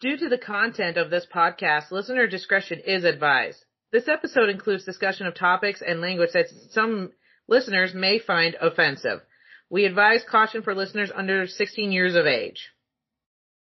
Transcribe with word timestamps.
Due 0.00 0.16
to 0.16 0.30
the 0.30 0.38
content 0.38 0.96
of 0.96 1.10
this 1.10 1.26
podcast, 1.32 1.90
listener 1.90 2.26
discretion 2.26 2.80
is 2.86 3.04
advised. 3.04 3.62
This 3.92 4.08
episode 4.08 4.48
includes 4.48 4.84
discussion 4.84 5.26
of 5.26 5.34
topics 5.34 5.82
and 5.86 6.00
language 6.00 6.30
that 6.32 6.46
some 6.70 7.12
listeners 7.48 7.92
may 7.92 8.18
find 8.18 8.56
offensive. 8.62 9.20
We 9.68 9.84
advise 9.84 10.24
caution 10.28 10.62
for 10.62 10.74
listeners 10.74 11.12
under 11.14 11.46
16 11.46 11.92
years 11.92 12.14
of 12.14 12.24
age. 12.24 12.70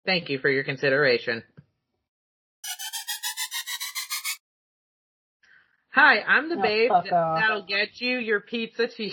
Thank 0.05 0.29
you 0.29 0.37
for 0.37 0.49
your 0.49 0.63
consideration. 0.63 1.43
Hi, 5.91 6.19
I'm 6.21 6.49
the 6.49 6.59
Oh, 6.59 6.61
babe 6.61 6.91
that, 6.91 7.09
that'll 7.09 7.65
get 7.65 7.99
you 7.99 8.19
your 8.19 8.41
pizza 8.41 8.87
to 8.87 9.03
you 9.03 9.11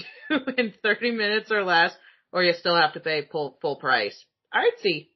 in 0.59 0.75
30 0.83 1.13
minutes 1.13 1.51
or 1.51 1.65
less, 1.65 1.93
or 2.31 2.45
you 2.45 2.53
still 2.53 2.77
have 2.77 2.93
to 2.93 3.01
pay 3.01 3.27
full, 3.33 3.57
full 3.63 3.77
price. 3.77 4.23
Artsy. 4.55 5.09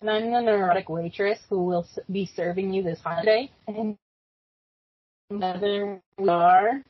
And 0.00 0.08
I'm 0.08 0.30
the 0.30 0.40
neurotic 0.40 0.88
waitress 0.88 1.40
who 1.48 1.64
will 1.64 1.84
be 2.10 2.30
serving 2.36 2.72
you 2.72 2.84
this 2.84 3.00
holiday. 3.00 3.50
And 3.66 3.96
another 5.28 6.00
we 6.16 6.28
are 6.28 6.84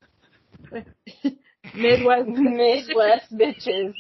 Midwest. 1.75 2.29
Midwest 2.37 3.33
bitches. 3.33 3.95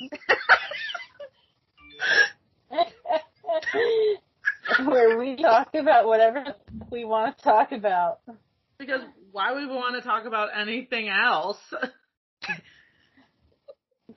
Where 4.87 5.19
we 5.19 5.37
talk 5.37 5.75
about 5.75 6.05
whatever 6.07 6.45
we 6.91 7.07
want 7.07 7.39
to 7.39 7.43
talk 7.43 7.73
about. 7.73 8.21
Because 8.79 9.01
why 9.33 9.53
would 9.53 9.69
we 9.69 9.75
want 9.75 9.97
to 9.97 10.03
talk 10.03 10.27
about 10.27 10.51
anything 10.55 11.09
else? 11.09 11.57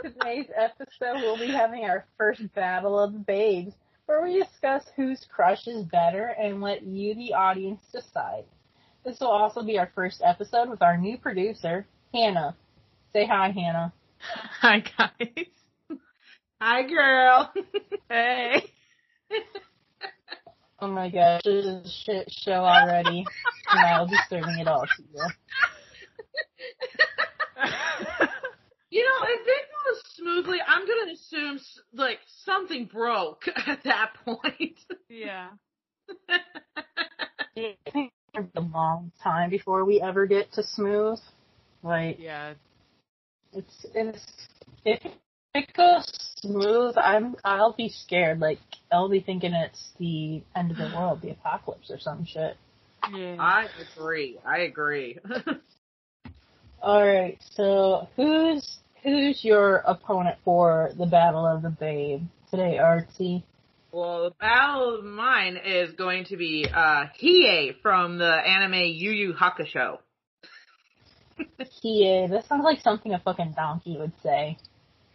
Today's 0.01 0.47
episode, 0.55 1.21
we'll 1.21 1.37
be 1.37 1.47
having 1.47 1.85
our 1.85 2.05
first 2.17 2.53
battle 2.53 2.99
of 2.99 3.13
the 3.13 3.19
babes, 3.19 3.73
where 4.11 4.23
we 4.23 4.43
discuss 4.43 4.83
whose 4.97 5.25
crush 5.33 5.65
is 5.67 5.85
better 5.85 6.35
and 6.37 6.61
let 6.61 6.83
you, 6.83 7.15
the 7.15 7.33
audience, 7.33 7.79
decide. 7.93 8.43
This 9.05 9.21
will 9.21 9.29
also 9.29 9.63
be 9.63 9.79
our 9.79 9.89
first 9.95 10.21
episode 10.21 10.69
with 10.69 10.81
our 10.81 10.97
new 10.97 11.17
producer, 11.17 11.87
Hannah. 12.13 12.57
Say 13.13 13.25
hi, 13.25 13.51
Hannah. 13.51 13.93
Hi 14.59 14.83
guys. 14.97 15.47
Hi 16.59 16.83
girl. 16.83 17.53
Hey. 18.09 18.65
Oh 20.79 20.87
my 20.87 21.09
gosh, 21.09 21.41
this 21.45 21.65
is 21.65 21.65
a 21.65 21.83
shit 22.03 22.29
show 22.43 22.51
already, 22.51 23.25
and 23.71 23.85
I'll 23.85 24.09
be 24.09 24.17
serving 24.29 24.59
it 24.59 24.67
all 24.67 24.85
to 24.85 25.03
you. 25.13 25.25
you 28.91 29.03
know, 29.03 29.27
if 29.27 29.47
it 29.47 29.65
goes 29.85 30.01
smoothly, 30.15 30.59
I'm 30.67 30.85
gonna 30.85 31.13
assume 31.13 31.59
like 31.93 32.19
something 32.45 32.85
broke 32.85 33.47
at 33.67 33.83
that 33.85 34.13
point. 34.25 34.79
Yeah. 35.09 35.49
I 36.29 37.75
think 37.91 38.11
it's 38.33 38.55
a 38.55 38.61
long 38.61 39.11
time 39.23 39.49
before 39.49 39.85
we 39.85 40.01
ever 40.01 40.25
get 40.25 40.51
to 40.53 40.63
smooth. 40.63 41.19
Like, 41.83 42.17
Yeah. 42.19 42.53
It's 43.53 43.85
it's 43.95 44.25
if 44.85 44.99
it 45.53 45.73
goes 45.73 46.05
smooth, 46.37 46.95
I'm 46.97 47.35
I'll 47.43 47.73
be 47.73 47.89
scared. 47.89 48.39
Like 48.39 48.59
I'll 48.91 49.09
be 49.09 49.21
thinking 49.21 49.53
it's 49.53 49.89
the 49.99 50.41
end 50.55 50.71
of 50.71 50.77
the 50.77 50.91
world, 50.95 51.21
the 51.21 51.31
apocalypse 51.31 51.89
or 51.89 51.99
some 51.99 52.25
shit. 52.25 52.57
Yeah. 53.13 53.37
I 53.39 53.67
agree. 53.95 54.37
I 54.45 54.59
agree. 54.59 55.17
All 56.81 57.05
right, 57.05 57.37
so 57.51 58.07
who's 58.15 58.79
who's 59.03 59.43
your 59.43 59.77
opponent 59.77 60.37
for 60.43 60.91
the 60.97 61.05
Battle 61.05 61.45
of 61.45 61.61
the 61.61 61.69
Babe 61.69 62.23
today, 62.49 62.77
Artsy? 62.81 63.43
well, 63.91 64.25
the 64.25 64.35
battle 64.39 64.95
of 64.99 65.03
mine 65.03 65.57
is 65.57 65.93
going 65.93 66.25
to 66.25 66.37
be 66.37 66.65
uh 66.73 67.05
Hiei 67.21 67.75
from 67.81 68.17
the 68.17 68.31
anime 68.31 68.85
Yu 68.85 69.11
Yu 69.11 69.33
Hakusho. 69.33 69.97
Hiei. 71.83 72.29
That 72.29 72.45
sounds 72.47 72.63
like 72.63 72.79
something 72.81 73.13
a 73.13 73.19
fucking 73.19 73.53
donkey 73.55 73.97
would 73.97 74.13
say. 74.23 74.57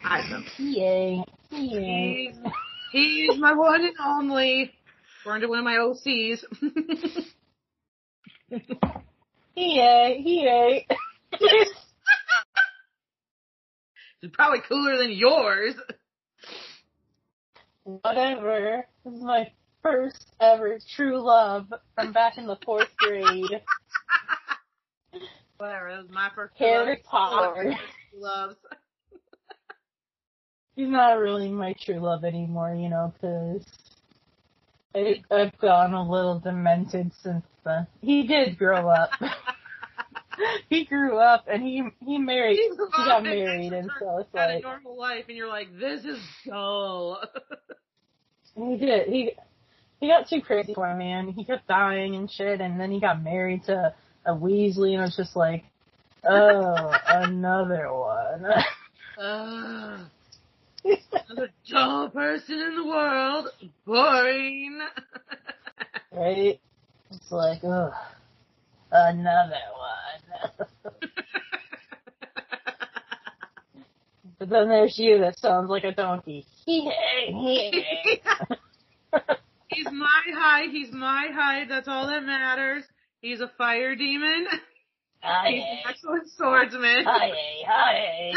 I 0.02 0.28
know. 0.28 0.42
Hiei. 0.58 1.24
Hiei. 1.52 2.32
He's, 2.92 3.30
he's 3.30 3.38
my 3.38 3.54
one 3.54 3.82
and 3.82 3.94
only. 4.04 4.72
Born 5.24 5.40
to 5.40 5.48
one 5.48 5.58
of 5.60 5.64
my 5.64 5.76
OCs. 5.76 6.44
Hiei. 9.56 10.24
Hiei. 10.26 10.86
It's 14.22 14.34
probably 14.34 14.60
cooler 14.68 14.96
than 14.96 15.12
yours. 15.12 15.74
Whatever. 17.84 18.86
This 19.04 19.14
is 19.14 19.22
my 19.22 19.50
first 19.82 20.26
ever 20.40 20.78
true 20.96 21.20
love 21.20 21.72
from 21.94 22.12
back 22.12 22.38
in 22.38 22.46
the 22.46 22.56
fourth 22.64 22.88
grade. 22.96 23.24
Whatever, 25.58 25.88
It 25.88 25.98
was 26.02 26.10
my 26.10 26.30
first 26.34 26.54
Harry 26.58 26.96
love. 26.96 27.04
Potter. 27.04 27.74
Loves. 28.14 28.56
He's 30.76 30.88
not 30.88 31.12
really 31.18 31.48
my 31.48 31.74
true 31.80 32.00
love 32.00 32.24
anymore, 32.24 32.74
you 32.74 32.88
know, 32.90 33.14
because 33.14 33.64
I've 35.30 35.56
gone 35.58 35.94
a 35.94 36.10
little 36.10 36.38
demented 36.40 37.12
since 37.22 37.44
then. 37.64 37.86
He 38.02 38.26
did 38.26 38.58
grow 38.58 38.88
up. 38.88 39.10
he 40.70 40.84
grew 40.84 41.18
up 41.18 41.46
and 41.50 41.62
he 41.62 41.82
he 42.04 42.18
married. 42.18 42.56
He 42.56 42.70
He 42.70 43.04
got 43.04 43.22
married, 43.22 43.72
and 43.72 43.90
so 43.98 44.18
it's 44.18 44.28
had 44.34 44.50
a 44.50 44.60
normal 44.60 44.96
life, 44.98 45.24
and 45.28 45.36
you're 45.36 45.48
like, 45.48 45.68
this 45.78 46.04
is 46.04 46.18
dull. 46.46 47.20
And 48.56 48.72
he 48.80 48.86
did. 48.86 49.08
He 49.08 49.32
he 50.00 50.08
got 50.08 50.28
too 50.28 50.40
crazy 50.40 50.74
for 50.74 50.92
me, 50.94 51.04
man. 51.04 51.28
He 51.28 51.44
kept 51.44 51.66
dying 51.66 52.14
and 52.16 52.30
shit, 52.30 52.60
and 52.60 52.78
then 52.78 52.90
he 52.90 53.00
got 53.00 53.22
married 53.22 53.64
to 53.64 53.94
a 54.26 54.32
Weasley, 54.32 54.94
and 54.94 55.04
it's 55.04 55.16
just 55.16 55.36
like, 55.36 55.64
oh, 56.24 56.92
another 57.06 57.92
one. 57.92 58.46
Ugh. 59.18 60.00
Another 61.28 61.50
dull 61.68 62.10
person 62.10 62.58
in 62.60 62.76
the 62.76 62.86
world. 62.86 63.48
Boring. 63.84 64.80
right? 66.12 66.60
It's 67.10 67.32
like, 67.32 67.64
ugh, 67.64 67.92
another 68.90 69.54
one. 69.78 70.68
but 74.38 74.48
then 74.48 74.68
there's 74.68 74.98
you 74.98 75.18
that 75.20 75.38
sounds 75.38 75.68
like 75.70 75.84
a 75.84 75.92
donkey. 75.92 76.46
he's 79.68 79.86
my 79.92 80.22
height. 80.34 80.70
He's 80.70 80.92
my 80.92 81.28
height. 81.32 81.66
That's 81.68 81.88
all 81.88 82.06
that 82.08 82.24
matters. 82.24 82.84
He's 83.20 83.40
a 83.40 83.50
fire 83.58 83.94
demon. 83.94 84.46
He's 85.46 85.62
an 85.62 85.78
excellent 85.88 86.30
swordsman. 86.36 87.04
Hi, 87.04 87.32
hi, 87.66 88.32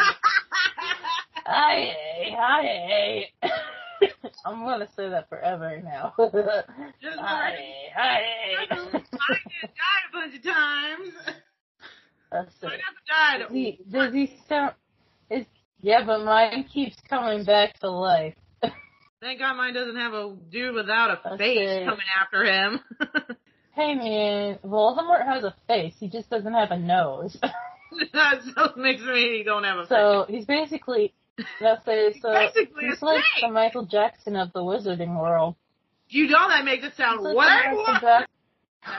hi, 1.45 1.93
hi. 3.41 3.51
I'm 4.45 4.63
gonna 4.63 4.87
say 4.95 5.09
that 5.09 5.29
forever 5.29 5.81
now. 5.83 6.13
Just 7.01 7.17
Hi, 7.19 7.49
like, 7.49 7.57
hi. 7.95 8.19
I 8.59 8.75
did 8.75 8.79
die 9.01 10.01
a 10.09 10.13
bunch 10.13 10.35
of 10.35 10.43
times. 10.43 11.13
That's 12.31 12.51
I 12.63 12.67
it. 12.67 12.79
never 12.79 13.01
died. 13.07 13.39
Does 13.39 13.51
he, 13.51 13.79
does 13.91 14.13
he 14.13 14.37
sound? 14.47 14.73
Is, 15.29 15.45
yeah, 15.81 16.03
but 16.05 16.23
mine 16.23 16.65
keeps 16.71 16.95
coming 17.09 17.43
back 17.43 17.79
to 17.79 17.89
life. 17.89 18.35
Thank 19.21 19.39
God 19.39 19.55
mine 19.57 19.73
doesn't 19.73 19.95
have 19.97 20.13
a 20.13 20.35
dude 20.51 20.75
without 20.75 21.11
a 21.11 21.19
That's 21.23 21.37
face 21.37 21.57
it. 21.61 21.85
coming 21.85 22.05
after 22.21 22.43
him. 22.45 22.79
Hey 23.75 23.95
man, 23.95 24.59
Voldemort 24.65 25.23
has 25.25 25.45
a 25.45 25.55
face. 25.65 25.93
He 26.01 26.09
just 26.09 26.29
doesn't 26.29 26.51
have 26.53 26.71
a 26.71 26.77
nose. 26.77 27.37
That's 28.11 28.45
what 28.55 28.77
makes 28.77 29.01
me 29.01 29.37
he 29.37 29.43
don't 29.43 29.63
have 29.63 29.77
a 29.77 29.81
face 29.83 29.89
so 29.89 30.25
he's 30.27 30.43
basically 30.45 31.13
that's 31.59 31.83
it. 31.87 32.17
So 32.21 32.31
Basically 32.33 32.85
a 32.87 32.89
he's 32.91 33.01
like 33.01 33.23
snake. 33.35 33.43
the 33.43 33.51
Michael 33.51 33.85
Jackson 33.85 34.35
of 34.35 34.51
the 34.53 34.59
Wizarding 34.59 35.19
world. 35.19 35.55
You 36.09 36.27
know 36.27 36.47
that 36.49 36.65
makes 36.65 36.83
it 36.85 36.95
sound 36.95 37.23
way 37.23 37.33
worse. 37.35 38.01
That 38.01 38.27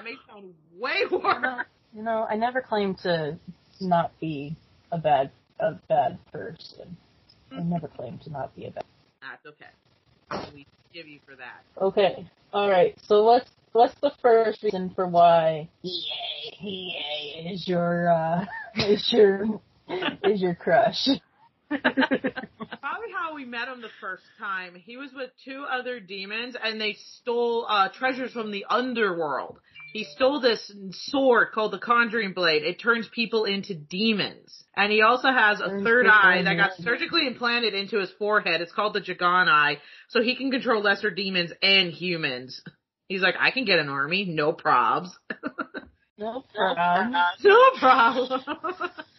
makes 0.04 0.20
it 0.20 0.30
sound 0.30 0.54
way 0.78 1.02
You 1.10 1.18
worse. 1.18 1.42
know, 1.42 1.58
you 1.94 2.02
know, 2.02 2.26
I 2.28 2.36
never 2.36 2.60
claimed 2.60 2.98
to 2.98 3.38
not 3.80 4.12
be 4.20 4.56
a 4.92 4.98
bad 4.98 5.30
a 5.58 5.72
bad 5.88 6.18
person. 6.32 6.96
I 7.52 7.60
never 7.60 7.88
claimed 7.88 8.22
to 8.22 8.30
not 8.30 8.54
be 8.54 8.66
a 8.66 8.70
bad. 8.70 8.84
That's 9.20 9.46
okay. 9.46 10.50
We 10.54 10.66
give 10.94 11.08
you 11.08 11.18
for 11.26 11.34
that. 11.36 11.62
Okay, 11.82 12.26
all 12.52 12.68
right. 12.70 12.96
So 13.06 13.24
what's 13.24 13.50
what's 13.72 13.94
the 14.00 14.12
first 14.22 14.62
reason 14.62 14.90
for 14.94 15.06
why 15.06 15.68
EA 15.82 16.62
EA 16.62 17.52
is 17.52 17.66
your 17.66 18.08
uh, 18.10 18.44
is 18.76 19.08
your 19.12 19.60
is 20.24 20.40
your 20.40 20.54
crush? 20.54 21.08
Probably 21.82 23.12
how 23.16 23.34
we 23.34 23.44
met 23.44 23.68
him 23.68 23.80
the 23.80 23.88
first 24.00 24.24
time. 24.38 24.74
He 24.74 24.96
was 24.96 25.10
with 25.14 25.30
two 25.44 25.64
other 25.70 26.00
demons 26.00 26.56
and 26.62 26.80
they 26.80 26.96
stole 27.20 27.66
uh, 27.68 27.88
treasures 27.90 28.32
from 28.32 28.50
the 28.50 28.66
underworld. 28.68 29.58
He 29.92 30.04
stole 30.04 30.40
this 30.40 30.72
sword 30.90 31.48
called 31.52 31.72
the 31.72 31.78
Conjuring 31.78 32.32
Blade. 32.32 32.62
It 32.62 32.80
turns 32.80 33.08
people 33.12 33.44
into 33.44 33.74
demons. 33.74 34.64
And 34.76 34.92
he 34.92 35.02
also 35.02 35.28
has 35.28 35.60
a 35.60 35.80
third 35.82 36.06
eye 36.06 36.42
that 36.42 36.56
got 36.56 36.72
surgically 36.78 37.26
implanted 37.26 37.74
into 37.74 37.98
his 37.98 38.10
forehead. 38.18 38.60
It's 38.60 38.72
called 38.72 38.94
the 38.94 39.00
Jagan 39.00 39.48
Eye. 39.48 39.78
So 40.08 40.22
he 40.22 40.36
can 40.36 40.50
control 40.50 40.82
lesser 40.82 41.10
demons 41.10 41.52
and 41.62 41.92
humans. 41.92 42.62
He's 43.08 43.22
like, 43.22 43.34
I 43.38 43.50
can 43.50 43.64
get 43.64 43.80
an 43.80 43.88
army, 43.88 44.24
no 44.24 44.52
probs. 44.52 45.10
No 46.20 46.44
problem. 46.54 47.16
no 47.42 47.70
problem. 47.78 48.42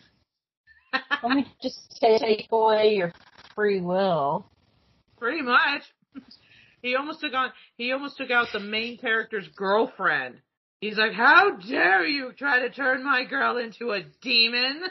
Let 0.93 1.35
me 1.35 1.45
just 1.61 1.97
take 1.99 2.47
away 2.51 2.95
your 2.95 3.13
free 3.55 3.81
will. 3.81 4.45
Pretty 5.19 5.41
much. 5.41 5.83
He 6.81 6.95
almost 6.95 7.21
took 7.21 7.33
on, 7.33 7.51
he 7.77 7.91
almost 7.91 8.17
took 8.17 8.31
out 8.31 8.47
the 8.53 8.59
main 8.59 8.97
character's 8.97 9.47
girlfriend. 9.55 10.41
He's 10.79 10.97
like, 10.97 11.13
how 11.13 11.57
dare 11.57 12.05
you 12.07 12.31
try 12.35 12.61
to 12.61 12.71
turn 12.71 13.03
my 13.03 13.23
girl 13.23 13.57
into 13.57 13.91
a 13.91 14.01
demon? 14.21 14.81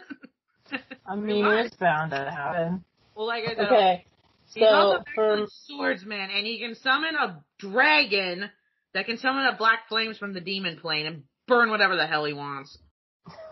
I 1.06 1.17
mean, 1.17 1.44
it's 1.44 1.75
bound 1.75 2.12
to 2.12 2.31
happen. 2.31 2.85
well, 3.17 3.26
like 3.26 3.43
I 3.44 3.55
said, 3.56 3.73
Okay, 3.73 4.05
he's 4.55 4.64
also 4.69 4.99
so 4.99 4.99
an 4.99 5.05
for 5.17 5.46
swordsman, 5.67 6.31
and 6.31 6.46
he 6.46 6.61
can 6.61 6.76
summon 6.76 7.17
a 7.17 7.43
dragon 7.58 8.49
that 8.94 9.06
can 9.06 9.19
summon 9.19 9.46
a 9.46 9.56
black 9.56 9.88
flames 9.88 10.17
from 10.17 10.32
the 10.32 10.41
demon 10.41 10.79
plane 10.79 11.06
and 11.06 11.25
burn 11.49 11.70
whatever 11.70 11.96
the 11.96 12.06
hell 12.06 12.25
he 12.25 12.32
wants. 12.35 12.79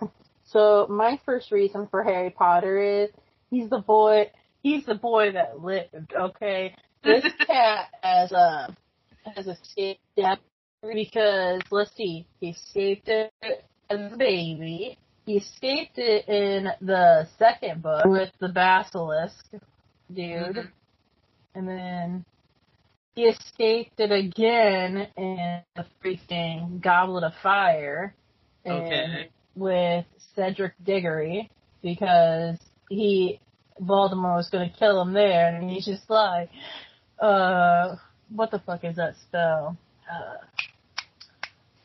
so 0.48 0.86
my 0.88 1.20
first 1.24 1.52
reason 1.52 1.88
for 1.90 2.02
Harry 2.02 2.30
Potter 2.30 2.78
is 3.04 3.10
he's 3.50 3.70
the 3.70 3.80
boy. 3.80 4.30
He's 4.62 4.84
the 4.86 4.94
boy 4.94 5.32
that 5.32 5.62
lived. 5.62 6.12
Okay, 6.14 6.74
this 7.04 7.24
cat 7.46 7.88
has 8.02 8.32
a 8.32 8.76
has 9.34 9.46
escaped 9.46 10.00
death 10.16 10.38
because 10.82 11.60
let's 11.70 11.94
see, 11.96 12.26
he 12.40 12.50
escaped 12.50 13.08
it 13.08 13.32
as 13.90 14.12
a 14.12 14.16
baby. 14.16 14.98
He 15.26 15.36
escaped 15.38 15.98
it 15.98 16.28
in 16.28 16.68
the 16.80 17.28
second 17.38 17.82
book 17.82 18.04
with 18.06 18.32
the 18.40 18.48
basilisk 18.48 19.46
dude, 20.12 20.56
Mhm. 20.56 20.72
and 21.54 21.68
then 21.68 22.24
he 23.14 23.24
escaped 23.26 24.00
it 24.00 24.12
again 24.12 25.08
in 25.16 25.62
the 25.76 25.84
freaking 26.02 26.80
Goblet 26.80 27.24
of 27.24 27.34
Fire. 27.42 28.14
and 28.64 28.74
Okay. 28.74 29.30
With 29.58 30.04
Cedric 30.36 30.74
Diggory 30.84 31.50
because 31.82 32.58
he 32.88 33.40
Voldemort 33.80 34.36
was 34.36 34.50
gonna 34.50 34.70
kill 34.78 35.00
him 35.02 35.12
there, 35.12 35.54
and 35.54 35.68
he's 35.68 35.84
just 35.84 36.08
like, 36.08 36.50
uh, 37.18 37.96
what 38.30 38.50
the 38.50 38.58
fuck 38.60 38.84
is 38.84 38.96
that 38.96 39.14
spell? 39.28 39.76
Uh, 40.10 40.44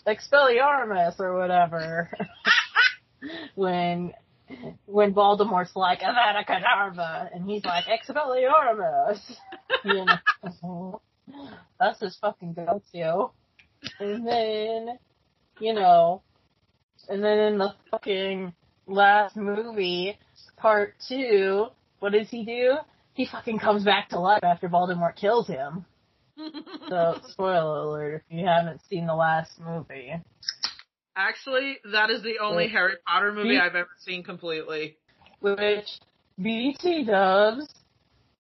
Expelliarmus 0.07 1.19
or 1.19 1.37
whatever. 1.37 2.09
when 3.55 4.13
when 4.85 5.13
Voldemort's 5.13 5.75
like 5.75 6.01
Avada 6.01 6.45
Kedavra, 6.45 7.33
and 7.33 7.49
he's 7.49 7.63
like 7.65 7.85
Expelliarmus. 7.85 9.19
you 9.85 10.05
know, 10.05 11.01
that's 11.79 11.99
his 11.99 12.17
fucking 12.19 12.53
go-to. 12.53 13.29
And 13.99 14.27
then, 14.27 14.99
you 15.59 15.73
know, 15.73 16.21
and 17.09 17.23
then 17.23 17.39
in 17.39 17.57
the 17.57 17.73
fucking 17.91 18.53
last 18.87 19.35
movie, 19.35 20.17
part 20.57 20.95
two, 21.07 21.67
what 21.99 22.13
does 22.13 22.29
he 22.29 22.43
do? 22.45 22.75
He 23.13 23.25
fucking 23.25 23.59
comes 23.59 23.83
back 23.83 24.09
to 24.09 24.19
life 24.19 24.43
after 24.43 24.67
Voldemort 24.67 25.15
kills 25.15 25.47
him. 25.47 25.85
So, 26.89 27.19
spoiler 27.27 27.77
alert 27.77 28.23
if 28.27 28.37
you 28.37 28.45
haven't 28.45 28.81
seen 28.89 29.07
the 29.07 29.15
last 29.15 29.51
movie. 29.59 30.13
Actually, 31.15 31.77
that 31.91 32.09
is 32.09 32.23
the 32.23 32.39
only. 32.41 32.67
Harry 32.67 32.95
Potter 33.07 33.31
movie 33.31 33.49
Be- 33.49 33.59
I've 33.59 33.75
ever 33.75 33.89
seen 33.99 34.23
completely. 34.23 34.97
Which, 35.39 35.87
BT 36.41 37.05
dubs, 37.05 37.67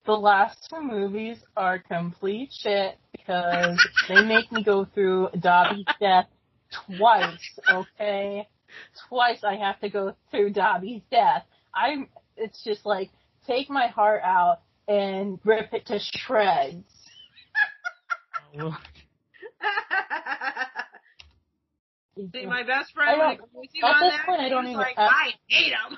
the 0.05 0.13
last 0.13 0.67
two 0.69 0.81
movies 0.81 1.37
are 1.55 1.79
complete 1.79 2.49
shit 2.51 2.97
because 3.11 3.79
they 4.09 4.23
make 4.25 4.51
me 4.51 4.63
go 4.63 4.85
through 4.85 5.29
Dobby's 5.39 5.85
death 5.99 6.27
twice, 6.85 7.59
okay? 7.69 8.47
Twice 9.09 9.43
I 9.43 9.55
have 9.57 9.79
to 9.81 9.89
go 9.89 10.15
through 10.31 10.51
Dobby's 10.51 11.01
death. 11.11 11.43
I'm, 11.73 12.07
it's 12.37 12.63
just 12.63 12.85
like, 12.85 13.09
take 13.47 13.69
my 13.69 13.87
heart 13.87 14.21
out 14.23 14.59
and 14.87 15.39
rip 15.43 15.73
it 15.73 15.85
to 15.87 15.99
shreds. 15.99 16.83
See, 22.31 22.45
my 22.45 22.61
best 22.63 22.93
friend, 22.93 23.17
when 23.17 23.27
don't- 23.27 23.33
it 23.33 23.39
goes 23.39 23.65
you 23.73 23.85
at 23.85 23.99
this 24.01 24.19
point, 24.25 24.41
I 24.41 24.49
don't 24.49 24.65
even- 24.67 24.77
like, 24.77 24.97
I- 24.97 25.05
I 25.07 25.31
hate 25.47 25.73
him. 25.73 25.97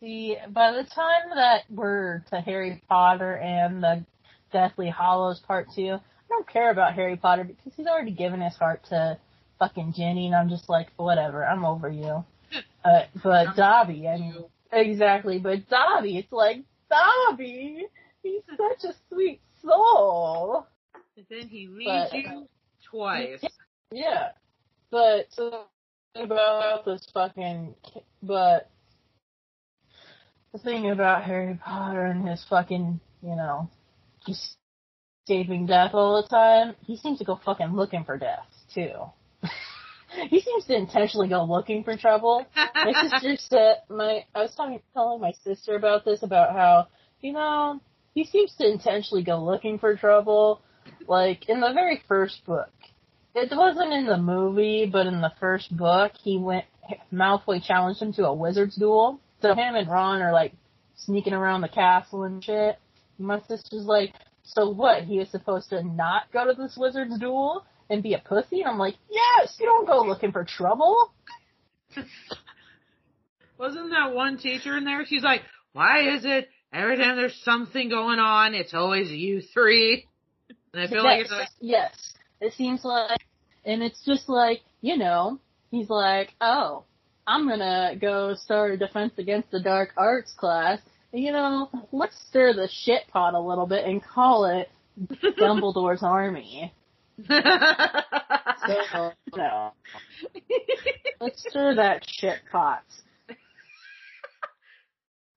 See, 0.00 0.36
by 0.50 0.72
the 0.72 0.84
time 0.84 1.30
that 1.34 1.64
we're 1.70 2.20
to 2.30 2.40
Harry 2.40 2.82
Potter 2.88 3.34
and 3.36 3.82
the 3.82 4.04
Deathly 4.52 4.88
Hallows 4.90 5.40
Part 5.40 5.68
2, 5.74 5.94
I 5.94 6.00
don't 6.28 6.46
care 6.46 6.70
about 6.70 6.94
Harry 6.94 7.16
Potter 7.16 7.42
because 7.44 7.74
he's 7.74 7.86
already 7.86 8.12
given 8.12 8.40
his 8.40 8.54
heart 8.56 8.84
to 8.90 9.18
fucking 9.58 9.94
Ginny, 9.96 10.26
and 10.26 10.34
I'm 10.34 10.48
just 10.48 10.68
like, 10.68 10.88
whatever, 10.96 11.44
I'm 11.44 11.64
over 11.64 11.88
you. 11.90 12.24
Uh, 12.84 13.02
but 13.24 13.56
Dobby, 13.56 14.06
I 14.06 14.16
mean, 14.16 14.44
exactly, 14.70 15.40
but 15.40 15.68
Dobby, 15.68 16.18
it's 16.18 16.30
like, 16.30 16.58
Dobby! 16.88 17.84
He's 18.22 18.42
such 18.50 18.88
a 18.88 18.94
sweet 19.08 19.40
soul! 19.60 20.68
And 21.16 21.26
then 21.28 21.48
he 21.48 21.66
leaves 21.66 22.10
But- 22.12 22.14
you 22.16 22.48
twice. 22.88 23.44
Yeah. 23.90 24.28
But, 24.92 25.26
so, 25.32 25.64
about 26.14 26.84
this 26.84 27.04
fucking, 27.12 27.74
but, 28.22 28.70
the 30.52 30.58
thing 30.60 30.88
about 30.90 31.24
Harry 31.24 31.58
Potter 31.62 32.04
and 32.06 32.28
his 32.28 32.44
fucking, 32.48 33.00
you 33.20 33.34
know, 33.34 33.68
just 34.28 34.56
escaping 35.24 35.66
death 35.66 35.90
all 35.92 36.22
the 36.22 36.28
time, 36.28 36.76
he 36.84 36.96
seems 36.96 37.18
to 37.18 37.24
go 37.24 37.40
fucking 37.44 37.74
looking 37.74 38.04
for 38.04 38.16
death, 38.16 38.46
too. 38.72 38.92
he 40.30 40.40
seems 40.40 40.64
to 40.66 40.76
intentionally 40.76 41.28
go 41.28 41.44
looking 41.44 41.84
for 41.84 41.96
trouble. 41.96 42.46
My 42.54 42.92
sister 43.10 43.36
said, 43.36 43.76
my, 43.88 44.24
I 44.34 44.42
was 44.42 44.54
talking, 44.54 44.80
telling 44.92 45.20
my 45.20 45.32
sister 45.44 45.76
about 45.76 46.04
this, 46.04 46.22
about 46.22 46.52
how, 46.52 46.88
you 47.20 47.32
know, 47.32 47.80
he 48.14 48.24
seems 48.24 48.54
to 48.56 48.70
intentionally 48.70 49.22
go 49.22 49.42
looking 49.42 49.78
for 49.78 49.96
trouble. 49.96 50.62
Like, 51.06 51.48
in 51.48 51.60
the 51.60 51.72
very 51.72 52.02
first 52.08 52.44
book, 52.44 52.70
it 53.34 53.54
wasn't 53.54 53.92
in 53.92 54.06
the 54.06 54.16
movie, 54.16 54.88
but 54.90 55.06
in 55.06 55.20
the 55.20 55.32
first 55.38 55.76
book, 55.76 56.12
he 56.22 56.38
went, 56.38 56.64
Malfoy 57.12 57.62
challenged 57.62 58.00
him 58.00 58.12
to 58.14 58.26
a 58.26 58.34
wizard's 58.34 58.76
duel. 58.76 59.20
So 59.42 59.50
him 59.54 59.74
and 59.74 59.88
Ron 59.88 60.22
are 60.22 60.32
like 60.32 60.54
sneaking 60.96 61.34
around 61.34 61.60
the 61.60 61.68
castle 61.68 62.24
and 62.24 62.42
shit. 62.42 62.78
My 63.18 63.40
sister's 63.40 63.84
like, 63.84 64.14
so 64.44 64.70
what? 64.70 65.04
He 65.04 65.18
is 65.18 65.30
supposed 65.30 65.70
to 65.70 65.82
not 65.82 66.32
go 66.32 66.46
to 66.46 66.54
this 66.54 66.76
wizard's 66.78 67.18
duel 67.18 67.64
and 67.88 68.02
be 68.02 68.14
a 68.14 68.18
pussy? 68.18 68.60
And 68.60 68.70
I'm 68.70 68.78
like, 68.78 68.94
yes, 69.10 69.56
you 69.58 69.66
don't 69.66 69.86
go 69.86 70.02
looking 70.02 70.32
for 70.32 70.44
trouble. 70.44 71.12
Wasn't 73.58 73.90
that 73.90 74.14
one 74.14 74.38
teacher 74.38 74.76
in 74.76 74.84
there? 74.84 75.04
She's 75.06 75.22
like, 75.22 75.42
why 75.72 76.14
is 76.14 76.24
it 76.24 76.48
every 76.72 76.96
time 76.96 77.16
there's 77.16 77.40
something 77.44 77.88
going 77.88 78.18
on, 78.18 78.54
it's 78.54 78.74
always 78.74 79.10
you 79.10 79.40
three? 79.40 80.06
And 80.72 80.82
I 80.82 80.88
feel 80.88 81.04
like 81.04 81.22
it's 81.22 81.30
like, 81.30 81.48
yes. 81.60 81.94
It 82.40 82.52
seems 82.52 82.84
like, 82.84 83.20
and 83.64 83.82
it's 83.82 84.04
just 84.04 84.28
like, 84.28 84.60
you 84.82 84.98
know, 84.98 85.40
he's 85.70 85.88
like, 85.88 86.34
oh, 86.40 86.84
I'm 87.26 87.48
gonna 87.48 87.94
go 88.00 88.34
start 88.34 88.72
a 88.72 88.76
defense 88.76 89.14
against 89.18 89.50
the 89.50 89.60
dark 89.60 89.90
arts 89.96 90.32
class. 90.36 90.80
You 91.12 91.32
know, 91.32 91.70
let's 91.92 92.16
stir 92.28 92.52
the 92.52 92.68
shit 92.70 93.08
pot 93.08 93.34
a 93.34 93.40
little 93.40 93.66
bit 93.66 93.86
and 93.86 94.02
call 94.04 94.44
it 94.44 94.70
Dumbledore's 95.38 96.02
army. 96.02 96.72
So, 98.66 99.12
no. 99.36 99.72
Let's 101.20 101.40
stir 101.48 101.74
that 101.76 102.02
shit 102.08 102.40
pot. 102.50 102.82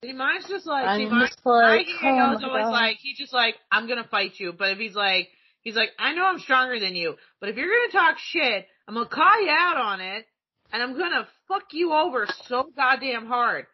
see, 0.03 0.13
mine's 0.13 0.48
just 0.48 0.65
like, 0.65 0.98
see, 0.98 1.05
I'm 1.05 1.12
mine, 1.12 1.27
just 1.27 1.45
like, 1.45 1.88
my 2.01 2.09
oh 2.09 2.48
always 2.48 2.65
like, 2.65 2.98
he's 3.00 3.17
just 3.17 3.33
like, 3.33 3.55
I'm 3.71 3.88
gonna 3.88 4.07
fight 4.09 4.33
you, 4.38 4.53
but 4.57 4.71
if 4.71 4.77
he's 4.77 4.95
like, 4.95 5.29
he's 5.62 5.75
like, 5.75 5.89
I 6.00 6.13
know 6.13 6.25
I'm 6.25 6.39
stronger 6.39 6.79
than 6.79 6.95
you, 6.95 7.15
but 7.39 7.50
if 7.50 7.55
you're 7.55 7.67
gonna 7.67 7.91
talk 7.91 8.17
shit, 8.17 8.67
I'm 8.88 8.95
gonna 8.95 9.07
call 9.07 9.41
you 9.41 9.51
out 9.51 9.77
on 9.77 10.01
it, 10.01 10.25
and 10.71 10.81
I'm 10.81 10.98
gonna 10.98 11.27
fuck 11.48 11.65
you 11.71 11.93
over 11.93 12.27
so 12.48 12.69
goddamn 12.75 13.27
hard. 13.27 13.67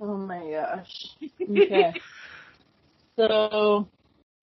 Oh 0.00 0.16
my 0.16 0.50
gosh. 0.50 1.06
Okay. 1.42 1.94
So, 3.14 3.88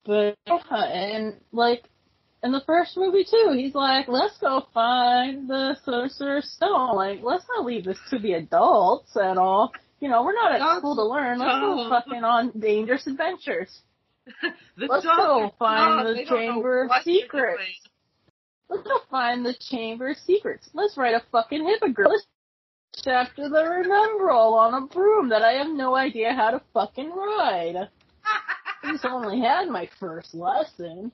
but, 0.05 0.35
yeah, 0.45 0.83
and 0.83 1.41
like, 1.51 1.83
in 2.43 2.51
the 2.51 2.61
first 2.65 2.95
movie 2.95 3.25
too, 3.29 3.53
he's 3.55 3.75
like, 3.75 4.07
let's 4.07 4.37
go 4.37 4.65
find 4.73 5.49
the 5.49 5.75
Sorcerer's 5.83 6.49
Stone. 6.51 6.95
Like, 6.95 7.19
let's 7.21 7.45
not 7.49 7.65
leave 7.65 7.85
this 7.85 7.99
to 8.09 8.19
the 8.19 8.33
adults 8.33 9.15
at 9.17 9.37
all. 9.37 9.73
You 9.99 10.09
know, 10.09 10.23
we're 10.23 10.33
not 10.33 10.53
at 10.53 10.77
school 10.77 10.95
to 10.95 11.03
learn. 11.03 11.39
Let's 11.39 11.59
go 11.59 11.89
fucking 11.89 12.23
on 12.23 12.51
dangerous 12.57 13.05
adventures. 13.07 13.81
Let's 14.77 15.05
go 15.05 15.51
find 15.57 16.05
the 16.05 16.23
Chamber 16.25 16.83
of 16.83 16.91
Secrets. 17.03 17.63
Let's 18.69 18.83
go 18.83 18.99
find 19.09 19.43
the 19.43 19.55
Chamber 19.59 20.11
of 20.11 20.17
Secrets. 20.17 20.69
Let's 20.73 20.95
write 20.97 21.15
a 21.15 21.23
fucking 21.31 21.65
hippogriff. 21.65 22.09
Let's 22.11 22.27
chapter 23.03 23.49
the 23.49 23.63
Remembrall 23.63 24.53
on 24.53 24.83
a 24.83 24.87
broom 24.87 25.29
that 25.29 25.41
I 25.41 25.53
have 25.53 25.69
no 25.69 25.95
idea 25.95 26.33
how 26.33 26.51
to 26.51 26.61
fucking 26.73 27.09
ride. 27.09 27.75
I 28.83 28.91
just 28.91 29.05
only 29.05 29.39
had 29.41 29.67
my 29.67 29.89
first 29.99 30.33
lesson. 30.33 31.11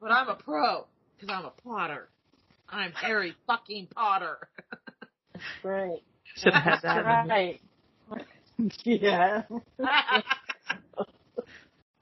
But 0.00 0.10
I'm 0.10 0.28
a 0.28 0.34
pro 0.34 0.86
because 1.16 1.34
I'm 1.34 1.44
a 1.44 1.52
Potter. 1.62 2.08
I'm 2.68 2.92
Harry 2.92 3.34
fucking 3.46 3.88
Potter. 3.94 4.38
That's 5.32 5.44
great. 5.62 6.02
Should 6.36 6.54
have 6.54 6.62
had 6.62 6.80
That's 6.82 7.04
that. 7.06 7.28
right. 7.28 7.60
yeah. 8.84 9.42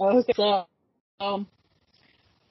Okay, 0.00 0.32
so, 0.36 0.66
um, 1.18 1.48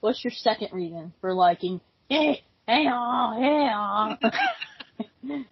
what's 0.01 0.21
your 0.21 0.31
second 0.31 0.67
reason 0.73 1.13
for 1.21 1.33
liking, 1.33 1.79
hey, 2.09 2.43
hey, 2.67 2.87
oh, 2.91 3.33
hey, 3.39 3.69
oh. 3.73 5.43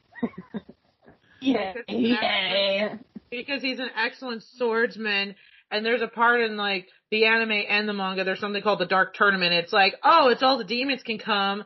yeah, 1.39 1.73
yeah. 1.87 2.95
because 3.31 3.61
he's 3.61 3.79
an 3.79 3.89
excellent 3.95 4.43
swordsman 4.57 5.35
and 5.71 5.85
there's 5.85 6.01
a 6.01 6.07
part 6.07 6.41
in 6.41 6.57
like 6.57 6.87
the 7.11 7.25
anime 7.25 7.51
and 7.51 7.87
the 7.87 7.93
manga 7.93 8.23
there's 8.23 8.39
something 8.39 8.61
called 8.61 8.79
the 8.79 8.85
dark 8.85 9.13
tournament. 9.13 9.53
It's 9.53 9.73
like 9.73 9.95
oh 10.03 10.29
it's 10.29 10.43
all 10.43 10.57
the 10.57 10.63
demons 10.63 11.03
can 11.03 11.19
come 11.19 11.63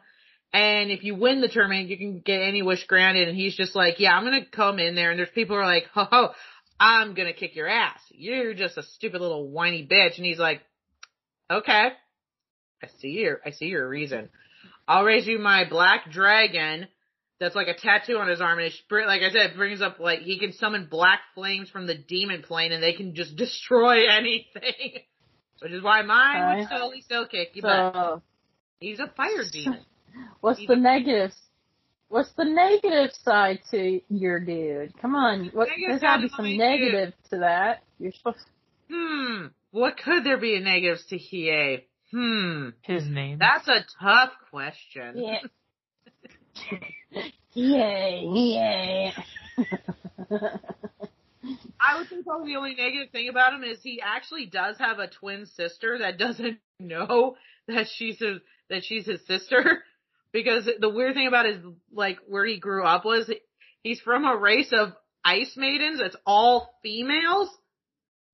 and 0.54 0.92
if 0.92 1.04
you 1.04 1.16
win 1.16 1.42
the 1.42 1.48
tournament 1.48 1.90
you 1.90 1.98
can 1.98 2.20
get 2.20 2.42
any 2.42 2.62
wish 2.62 2.86
granted. 2.88 3.28
And 3.28 3.38
he's 3.38 3.56
just 3.56 3.76
like 3.76 4.00
yeah 4.00 4.14
i'm 4.14 4.24
gonna 4.24 4.46
come 4.46 4.80
in 4.80 4.96
there. 4.96 5.12
And 5.12 5.20
there's 5.20 5.30
people 5.34 5.56
are 5.56 5.66
like 5.66 5.86
ho 5.94 6.06
ho 6.10 6.30
i'm 6.80 7.14
gonna 7.14 7.34
kick 7.34 7.56
your 7.56 7.68
ass. 7.68 8.00
You're 8.12 8.54
just 8.54 8.78
a 8.78 8.84
stupid 8.84 9.22
little 9.22 9.50
whiny 9.50 9.88
bitch. 9.90 10.18
And 10.18 10.26
he's 10.26 10.40
like 10.40 10.62
okay 11.52 11.90
i 12.84 12.88
see 13.00 13.10
your 13.10 13.42
i 13.46 13.52
see 13.52 13.66
your 13.66 13.88
reason. 13.88 14.30
I'll 14.88 15.04
raise 15.04 15.28
you 15.28 15.38
my 15.38 15.70
black 15.70 16.12
dragon 16.12 16.88
that's 17.40 17.56
like 17.56 17.68
a 17.68 17.74
tattoo 17.74 18.18
on 18.18 18.28
his 18.28 18.42
arm, 18.42 18.60
and 18.60 18.68
it, 18.68 18.74
like 19.08 19.22
I 19.22 19.30
said, 19.32 19.52
it 19.52 19.56
brings 19.56 19.82
up 19.82 20.00
like 20.00 20.20
he 20.20 20.38
can 20.40 20.54
summon 20.54 20.88
black 20.90 21.20
flames 21.36 21.70
from 21.70 21.88
the 21.88 21.96
demon 21.96 22.42
plane, 22.44 22.72
and 22.72 22.84
they 22.84 22.94
can 22.94 23.16
just 23.16 23.36
destroy 23.36 24.10
anything. 24.12 25.02
Which 25.62 25.72
is 25.72 25.84
why 25.84 26.02
mine 26.04 26.58
would 26.58 26.66
Okay. 26.66 26.76
totally 26.76 27.02
still 27.02 27.28
kick 27.28 27.50
you, 27.54 27.62
but 27.62 27.94
So, 27.94 28.22
he's 28.80 29.00
a 29.00 29.08
fire 29.16 29.44
demon. 29.52 29.86
what's 30.42 30.66
the 30.66 30.76
negative? 30.76 31.32
What's 32.10 32.32
the 32.34 32.46
negative 32.46 33.12
side 33.24 33.60
to 33.72 34.02
your 34.10 34.40
dude? 34.40 34.94
Come 35.00 35.16
on, 35.16 35.52
what, 35.54 35.68
there's 35.88 36.02
gotta 36.02 36.24
be 36.24 36.30
some 36.30 36.46
my 36.46 36.56
negative 36.56 37.14
to 37.30 37.40
that. 37.40 37.84
You're 38.00 38.12
supposed 38.14 38.40
To... 38.40 38.46
Hmm, 38.92 39.46
what 39.72 39.98
could 39.98 40.24
there 40.24 40.40
be 40.40 40.56
a 40.56 40.60
negatives 40.60 41.06
to 41.08 41.18
Hiei? 41.20 41.84
Hmm, 42.12 42.70
His 42.82 43.06
name. 43.06 43.38
that's 43.38 43.68
a 43.68 43.86
tough 44.02 44.32
question. 44.50 45.14
Yeah. 45.18 45.40
Yay, 47.54 48.26
yay. 48.32 49.14
I 51.80 51.98
would 51.98 52.08
say 52.10 52.22
probably 52.24 52.54
the 52.54 52.58
only 52.58 52.76
negative 52.76 53.10
thing 53.12 53.30
about 53.30 53.54
him 53.54 53.64
is 53.64 53.80
he 53.82 54.02
actually 54.02 54.46
does 54.46 54.78
have 54.78 55.00
a 55.00 55.08
twin 55.08 55.46
sister 55.46 55.98
that 56.00 56.20
doesn't 56.20 56.60
know 56.80 57.38
that 57.68 57.88
she's 57.96 58.20
his, 58.20 58.40
that 58.70 58.84
she's 58.84 59.06
his 59.06 59.26
sister. 59.26 59.84
Because 60.32 60.70
the 60.80 60.90
weird 60.90 61.16
thing 61.16 61.28
about 61.28 61.48
his, 61.48 61.58
like, 61.92 62.20
where 62.28 62.46
he 62.46 62.60
grew 62.60 62.84
up 62.86 63.04
was 63.04 63.32
he's 63.82 64.00
from 64.00 64.26
a 64.26 64.38
race 64.38 64.72
of 64.72 64.90
ice 65.26 65.54
maidens. 65.58 66.00
It's 66.02 66.16
all 66.26 66.76
females. 66.84 67.50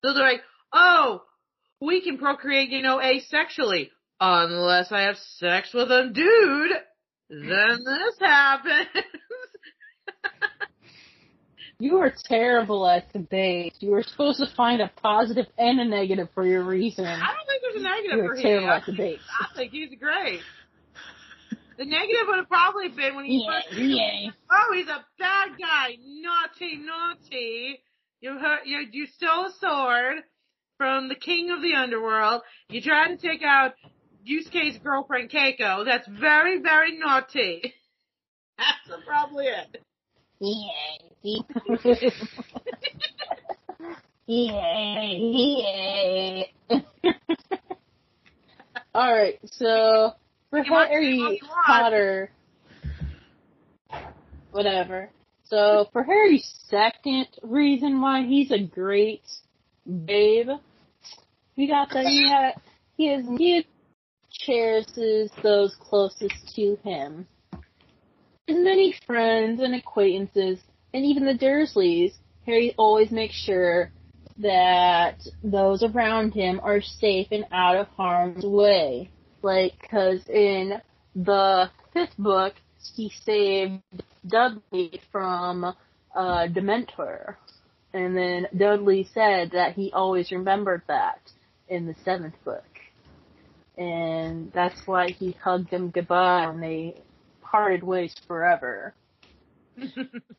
So 0.03 0.13
they're 0.13 0.23
like, 0.23 0.41
oh, 0.73 1.21
we 1.79 2.01
can 2.01 2.17
procreate, 2.17 2.69
you 2.69 2.81
know, 2.81 2.97
asexually. 2.97 3.91
Unless 4.19 4.91
I 4.91 5.03
have 5.03 5.17
sex 5.37 5.73
with 5.73 5.89
a 5.89 6.09
dude, 6.13 6.71
then 7.29 7.83
this 7.83 8.19
happens. 8.19 8.87
You 11.77 11.97
are 11.97 12.13
terrible 12.23 12.87
at 12.87 13.11
debate. 13.11 13.73
You 13.81 13.91
were 13.91 14.03
supposed 14.03 14.39
to 14.39 14.47
find 14.55 14.81
a 14.81 14.89
positive 15.01 15.45
and 15.57 15.77
a 15.81 15.83
negative 15.85 16.29
for 16.33 16.45
your 16.47 16.63
reason. 16.63 17.03
I 17.03 17.17
don't 17.19 17.47
think 17.47 17.61
there's 17.63 17.81
a 17.81 17.83
negative 17.83 18.17
You 18.17 18.27
for 18.29 18.35
him. 18.35 18.41
terrible 18.43 18.69
at 18.69 18.85
debate. 18.85 19.19
I 19.41 19.47
think 19.57 19.71
he's 19.73 19.89
great. 19.99 20.39
The 21.77 21.83
negative 21.83 22.27
would 22.27 22.37
have 22.37 22.47
probably 22.47 22.87
been 22.87 23.17
when 23.17 23.25
he 23.25 23.43
Yeah, 23.45 23.59
first. 23.67 23.77
yeah. 23.77 24.29
Oh, 24.49 24.73
he's 24.73 24.87
a 24.87 25.03
bad 25.19 25.49
guy. 25.59 25.97
Naughty, 25.99 26.77
naughty. 26.77 27.79
You 28.21 28.37
hurt. 28.39 28.61
You 28.65 28.85
you 28.93 29.07
stole 29.07 29.47
a 29.47 29.51
sword 29.59 30.19
from 30.77 31.09
the 31.09 31.15
king 31.15 31.51
of 31.51 31.61
the 31.61 31.73
underworld. 31.75 32.41
You 32.69 32.81
tried 32.81 33.09
to 33.09 33.17
take 33.17 33.43
out 33.43 33.73
Yusuke's 34.27 34.79
girlfriend 34.79 35.29
Keiko. 35.29 35.85
That's 35.85 36.07
very, 36.07 36.59
very 36.59 36.97
naughty. 36.97 37.75
That's 38.57 38.99
probably 39.05 39.45
it. 39.45 39.81
Yeah. 40.39 41.41
yeah, 44.27 46.43
yeah. 46.69 46.79
Alright, 48.95 49.39
so 49.45 50.13
for 50.49 50.59
You 50.59 50.73
Harry 50.73 51.17
say 51.17 51.19
what 51.19 51.31
you 51.31 51.39
want. 51.47 51.65
Potter, 51.65 52.31
whatever. 54.51 55.09
So 55.45 55.87
for 55.91 56.03
Harry's 56.03 56.47
second 56.69 57.27
reason 57.43 58.01
why 58.01 58.23
he's 58.23 58.51
a 58.51 58.59
great 58.59 59.23
babe, 59.85 60.47
we 61.55 61.67
got 61.67 61.89
that 61.91 62.05
he 62.05 62.29
had, 62.29 62.53
he 62.97 63.07
has, 63.09 63.25
he 63.37 63.65
cherishes 64.45 65.31
those 65.41 65.75
closest 65.79 66.55
to 66.55 66.77
him. 66.83 67.27
His 68.47 68.57
many 68.57 68.93
friends 69.05 69.61
and 69.61 69.73
acquaintances, 69.75 70.59
and 70.93 71.05
even 71.05 71.25
the 71.25 71.33
Dursleys, 71.33 72.13
Harry 72.45 72.75
always 72.77 73.11
makes 73.11 73.33
sure 73.33 73.91
that 74.37 75.19
those 75.43 75.81
around 75.81 76.33
him 76.33 76.59
are 76.61 76.81
safe 76.81 77.27
and 77.31 77.45
out 77.51 77.77
of 77.77 77.87
harm's 77.87 78.43
way. 78.43 79.09
Like, 79.41 79.73
cause 79.89 80.27
in 80.29 80.81
the 81.15 81.69
fifth 81.93 82.17
book, 82.17 82.53
he 82.95 83.11
saved 83.23 83.81
Dudley 84.27 85.01
from 85.11 85.63
uh, 85.63 86.47
Dementor. 86.47 87.35
And 87.93 88.15
then 88.15 88.47
Dudley 88.55 89.07
said 89.13 89.51
that 89.51 89.73
he 89.73 89.91
always 89.93 90.31
remembered 90.31 90.81
that 90.87 91.19
in 91.69 91.85
the 91.87 91.95
seventh 92.03 92.35
book. 92.43 92.65
And 93.77 94.51
that's 94.53 94.79
why 94.85 95.09
he 95.09 95.31
hugged 95.43 95.69
them 95.69 95.89
goodbye 95.89 96.45
and 96.45 96.63
they 96.63 96.95
parted 97.41 97.83
ways 97.83 98.15
forever. 98.27 98.93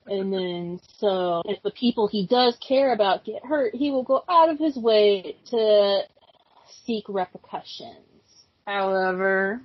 And 0.09 0.33
then, 0.33 0.81
so, 0.99 1.43
if 1.47 1.61
the 1.62 1.73
people 1.73 2.07
he 2.07 2.26
does 2.26 2.57
care 2.66 2.93
about 2.93 3.25
get 3.25 3.45
hurt, 3.45 3.75
he 3.75 3.90
will 3.90 4.05
go 4.05 4.23
out 4.28 4.50
of 4.50 4.59
his 4.59 4.76
way 4.76 5.37
to 5.50 6.02
seek 6.85 7.05
repercussions. 7.09 8.07
However, 8.66 9.61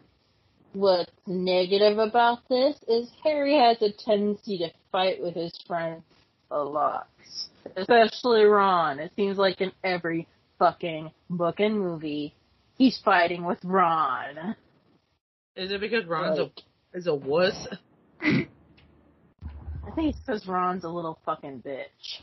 what's 0.74 1.12
negative 1.28 2.00
about 2.00 2.40
this 2.50 2.76
is 2.88 3.12
Harry 3.24 3.58
has 3.58 3.82
a 3.82 3.92
tendency 3.92 4.58
to 4.60 4.72
fight 4.92 5.22
with 5.22 5.36
his 5.36 5.58
friends 5.68 6.04
a 6.50 6.60
lot. 6.60 7.08
Especially 7.76 8.44
Ron. 8.44 9.00
It 9.00 9.12
seems 9.16 9.38
like 9.38 9.62
in 9.62 9.72
every 9.84 10.28
fucking 10.60 11.12
book 11.30 11.60
and 11.60 11.80
movie, 11.80 12.34
he's 12.82 12.98
fighting 13.06 13.46
with 13.46 13.60
Ron. 13.64 14.56
Is 15.56 15.72
it 15.72 15.80
because 15.80 16.06
Ron's 16.06 16.40
Like, 16.40 16.52
a 16.94 16.98
is 16.98 17.08
a 17.08 17.14
wuss? 17.16 17.68
I 18.22 18.48
think 19.96 20.10
it's 20.16 20.20
because 20.26 20.48
Ron's 20.48 20.84
a 20.84 20.90
little 20.90 21.20
fucking 21.26 21.62
bitch. 21.66 22.22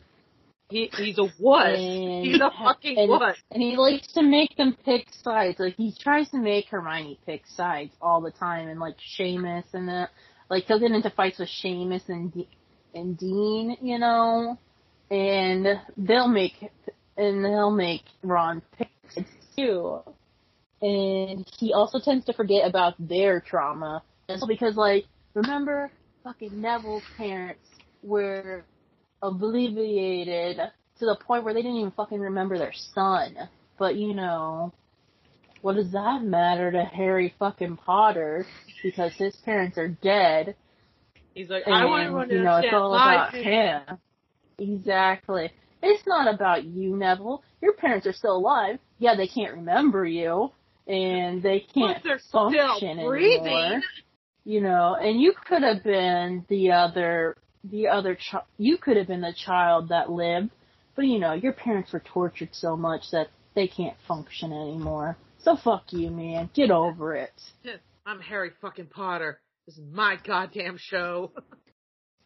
He 0.68 0.90
he's 0.96 1.18
a 1.18 1.28
wuss. 1.38 1.78
And- 1.78 2.24
He's 2.26 2.40
a 2.40 2.50
fucking 2.50 2.98
and- 2.98 3.08
wuss. 3.08 3.36
And 3.52 3.62
he 3.62 3.76
likes 3.76 4.12
to 4.14 4.22
make 4.22 4.56
them 4.56 4.76
pick 4.84 5.06
sides. 5.22 5.60
Like 5.60 5.76
he 5.76 5.94
tries 6.00 6.28
to 6.30 6.38
make 6.38 6.66
Hermione 6.68 7.20
pick 7.24 7.46
sides 7.46 7.92
all 8.02 8.20
the 8.20 8.32
time, 8.32 8.68
and 8.68 8.80
like 8.80 8.96
Seamus 9.16 9.64
and 9.72 9.86
the 9.88 10.08
like 10.50 10.64
he'll 10.64 10.80
get 10.80 10.90
into 10.90 11.10
fights 11.10 11.38
with 11.38 11.48
Seamus 11.62 12.08
and 12.08 12.32
De- 12.32 12.48
and 12.94 13.16
Dean, 13.16 13.76
you 13.80 13.98
know, 13.98 14.58
and 15.10 15.66
they'll 15.96 16.28
make 16.28 16.54
and 17.16 17.44
they'll 17.44 17.70
make 17.70 18.02
Ron 18.24 18.60
pick 18.76 18.88
sides 19.10 19.28
too. 19.56 20.00
And 20.80 21.46
he 21.58 21.72
also 21.72 21.98
tends 21.98 22.24
to 22.26 22.32
forget 22.32 22.68
about 22.68 22.94
their 22.98 23.40
trauma, 23.40 24.02
and 24.28 24.40
so 24.40 24.46
because 24.46 24.76
like 24.76 25.06
remember 25.34 25.90
fucking 26.22 26.60
Neville's 26.60 27.02
parents 27.16 27.66
were 28.02 28.64
obliviated 29.22 30.56
to 30.98 31.04
the 31.04 31.16
point 31.26 31.42
where 31.42 31.52
they 31.52 31.62
didn't 31.62 31.78
even 31.78 31.90
fucking 31.92 32.20
remember 32.20 32.58
their 32.58 32.74
son. 32.94 33.36
But 33.76 33.96
you 33.96 34.14
know, 34.14 34.72
what 35.62 35.74
does 35.74 35.90
that 35.92 36.22
matter 36.22 36.70
to 36.70 36.84
Harry 36.84 37.34
fucking 37.40 37.78
Potter? 37.78 38.46
Because 38.84 39.12
his 39.14 39.34
parents 39.44 39.78
are 39.78 39.88
dead, 39.88 40.54
He's 41.38 41.48
like, 41.48 41.62
and 41.66 41.74
I 41.76 41.84
want 41.84 42.02
everyone 42.02 42.28
to 42.30 42.34
you 42.34 42.42
know 42.42 42.56
it's 42.56 42.74
all 42.74 42.92
about 42.92 43.32
him. 43.32 43.82
Exactly. 44.58 45.52
It's 45.80 46.04
not 46.04 46.34
about 46.34 46.64
you, 46.64 46.96
Neville. 46.96 47.44
Your 47.62 47.74
parents 47.74 48.08
are 48.08 48.12
still 48.12 48.36
alive. 48.36 48.80
Yeah, 48.98 49.14
they 49.14 49.28
can't 49.28 49.54
remember 49.54 50.04
you, 50.04 50.50
and 50.88 51.42
they 51.42 51.60
can't 51.60 52.02
function 52.32 53.04
breathing. 53.06 53.46
anymore. 53.46 53.82
You 54.44 54.62
know, 54.62 54.96
and 54.98 55.20
you 55.20 55.34
could 55.46 55.62
have 55.62 55.84
been 55.84 56.46
the 56.48 56.72
other, 56.72 57.36
the 57.64 57.88
other 57.88 58.14
child. 58.16 58.44
You 58.56 58.78
could 58.78 58.96
have 58.96 59.06
been 59.06 59.20
the 59.20 59.34
child 59.34 59.90
that 59.90 60.10
lived, 60.10 60.50
but 60.96 61.04
you 61.04 61.18
know, 61.18 61.34
your 61.34 61.52
parents 61.52 61.92
were 61.92 62.00
tortured 62.00 62.50
so 62.52 62.74
much 62.74 63.02
that 63.12 63.28
they 63.54 63.68
can't 63.68 63.96
function 64.06 64.52
anymore. 64.52 65.18
So 65.42 65.56
fuck 65.56 65.84
you, 65.92 66.10
man. 66.10 66.48
Get 66.54 66.70
over 66.70 67.14
it. 67.14 67.32
I'm 68.06 68.20
Harry 68.20 68.50
fucking 68.62 68.86
Potter. 68.86 69.38
This 69.66 69.76
is 69.76 69.84
my 69.92 70.16
goddamn 70.24 70.78
show. 70.78 71.30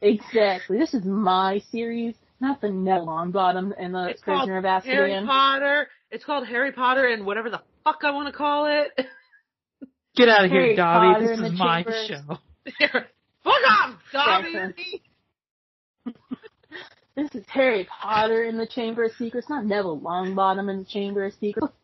Exactly. 0.03 0.79
This 0.79 0.95
is 0.95 1.05
my 1.05 1.63
series, 1.71 2.17
not 2.41 2.61
the 2.61 2.69
Neville 2.69 3.07
Longbottom 3.07 3.73
and 3.79 3.95
the 3.95 4.09
It's 4.09 4.21
Prisoner 4.21 4.59
of 4.59 4.85
Harry 4.85 5.15
Potter. 5.25 5.87
It's 6.11 6.25
called 6.25 6.47
Harry 6.49 6.73
Potter 6.73 7.07
and 7.07 7.25
whatever 7.25 7.51
the 7.51 7.63
fuck 7.85 8.01
I 8.05 8.11
want 8.11 8.29
to 8.29 8.33
call 8.37 8.67
it. 8.67 8.91
Get 10.17 10.29
out 10.29 10.45
of 10.45 10.51
Harry 10.51 10.69
here, 10.69 10.77
Dobby. 10.77 11.13
Potter 11.15 11.37
This 11.37 11.53
is 11.53 11.59
my 11.59 11.83
Chambers. 11.83 12.07
show. 12.07 12.39
fuck 13.45 13.63
off, 13.69 13.95
Dobby. 14.13 15.03
This 17.15 17.29
is 17.35 17.45
Harry 17.49 17.87
Potter 18.01 18.43
in 18.45 18.57
the 18.57 18.67
Chamber 18.67 19.05
of 19.05 19.13
Secrets, 19.19 19.47
not 19.51 19.67
Neville 19.67 20.01
Longbottom 20.01 20.71
in 20.71 20.79
the 20.79 20.85
Chamber 20.87 21.27
of 21.27 21.35
Secrets. 21.35 21.75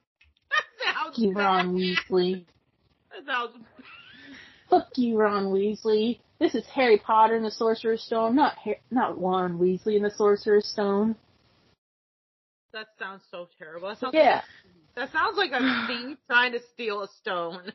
that 0.48 0.94
sounds 0.94 1.16
Fuck 1.16 1.18
you, 1.18 1.32
Ron 1.34 1.74
Weasley. 1.74 2.46
That 3.10 3.26
sounds. 3.26 3.50
Fuck 4.70 4.88
you, 4.96 5.18
Ron 5.18 5.46
Weasley. 5.52 6.20
This 6.40 6.54
is 6.54 6.64
Harry 6.74 6.96
Potter 6.96 7.36
and 7.36 7.44
the 7.44 7.50
Sorcerer's 7.50 8.02
Stone, 8.02 8.36
not 8.36 8.54
Har- 8.56 8.78
not 8.90 9.20
Ron 9.20 9.58
Weasley 9.58 9.96
and 9.96 10.04
the 10.06 10.10
Sorcerer's 10.10 10.66
Stone. 10.66 11.14
That 12.72 12.86
sounds 12.98 13.20
so 13.30 13.48
terrible. 13.58 13.88
That 13.88 13.98
sounds, 13.98 14.14
Yeah, 14.14 14.40
that 14.96 15.12
sounds 15.12 15.36
like 15.36 15.52
a 15.52 15.58
thief 15.86 16.18
trying 16.26 16.52
to 16.52 16.60
steal 16.74 17.02
a 17.02 17.08
stone. 17.20 17.72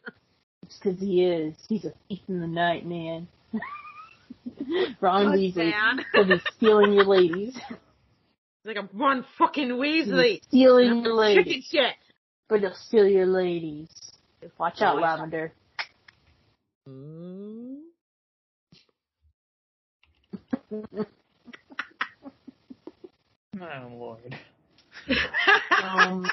it's 0.63 0.77
because 0.77 0.99
he 0.99 1.23
is. 1.23 1.55
He's 1.69 1.85
a 1.85 1.93
thief 2.07 2.19
in 2.27 2.39
the 2.41 2.47
night, 2.47 2.85
man. 2.85 3.27
Ron 5.01 5.31
Good 5.31 5.39
Weasley, 5.55 5.69
man. 5.71 5.97
because 6.13 6.27
he's 6.27 6.53
stealing 6.57 6.93
your 6.93 7.05
ladies. 7.05 7.57
Like 8.65 8.77
a 8.77 8.83
one 8.95 9.25
fucking 9.37 9.69
He's 9.69 10.07
Weasley. 10.07 10.41
stealing 10.43 11.03
your 11.03 11.13
ladies. 11.13 11.43
Chicken 11.43 11.51
ladies. 11.53 11.67
shit. 11.69 11.93
But 12.49 12.59
he'll 12.61 12.73
steal 12.75 13.07
your 13.07 13.25
ladies. 13.25 13.89
Watch 14.57 14.81
out, 14.81 14.95
Watch. 14.99 15.19
Lavender. 15.19 15.53
Mm. 16.89 17.77
Oh 23.61 23.87
lord. 23.93 24.35
Um, 25.83 26.25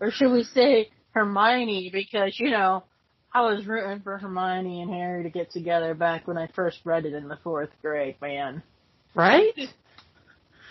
or 0.00 0.10
should 0.10 0.32
we 0.32 0.44
say 0.44 0.90
Hermione? 1.12 1.90
Because, 1.92 2.38
you 2.38 2.50
know, 2.50 2.84
I 3.32 3.42
was 3.42 3.66
rooting 3.66 4.00
for 4.00 4.18
Hermione 4.18 4.82
and 4.82 4.90
Harry 4.90 5.22
to 5.24 5.30
get 5.30 5.50
together 5.50 5.94
back 5.94 6.26
when 6.26 6.38
I 6.38 6.48
first 6.54 6.78
read 6.84 7.04
it 7.06 7.14
in 7.14 7.28
the 7.28 7.38
fourth 7.42 7.70
grade, 7.82 8.16
man. 8.20 8.62
Right? 9.14 9.52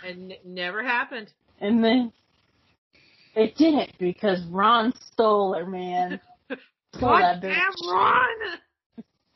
and 0.03 0.31
n- 0.31 0.37
never 0.45 0.83
happened. 0.83 1.31
And 1.59 1.83
then 1.83 2.13
it 3.35 3.55
didn't 3.55 3.91
because 3.99 4.43
Ron 4.49 4.93
stole 5.11 5.53
her, 5.53 5.65
man. 5.65 6.19
Stole 6.95 7.09
What 7.11 7.19
that 7.21 7.41
bitch. 7.41 7.53
damn 7.53 7.89
Ron? 7.89 8.29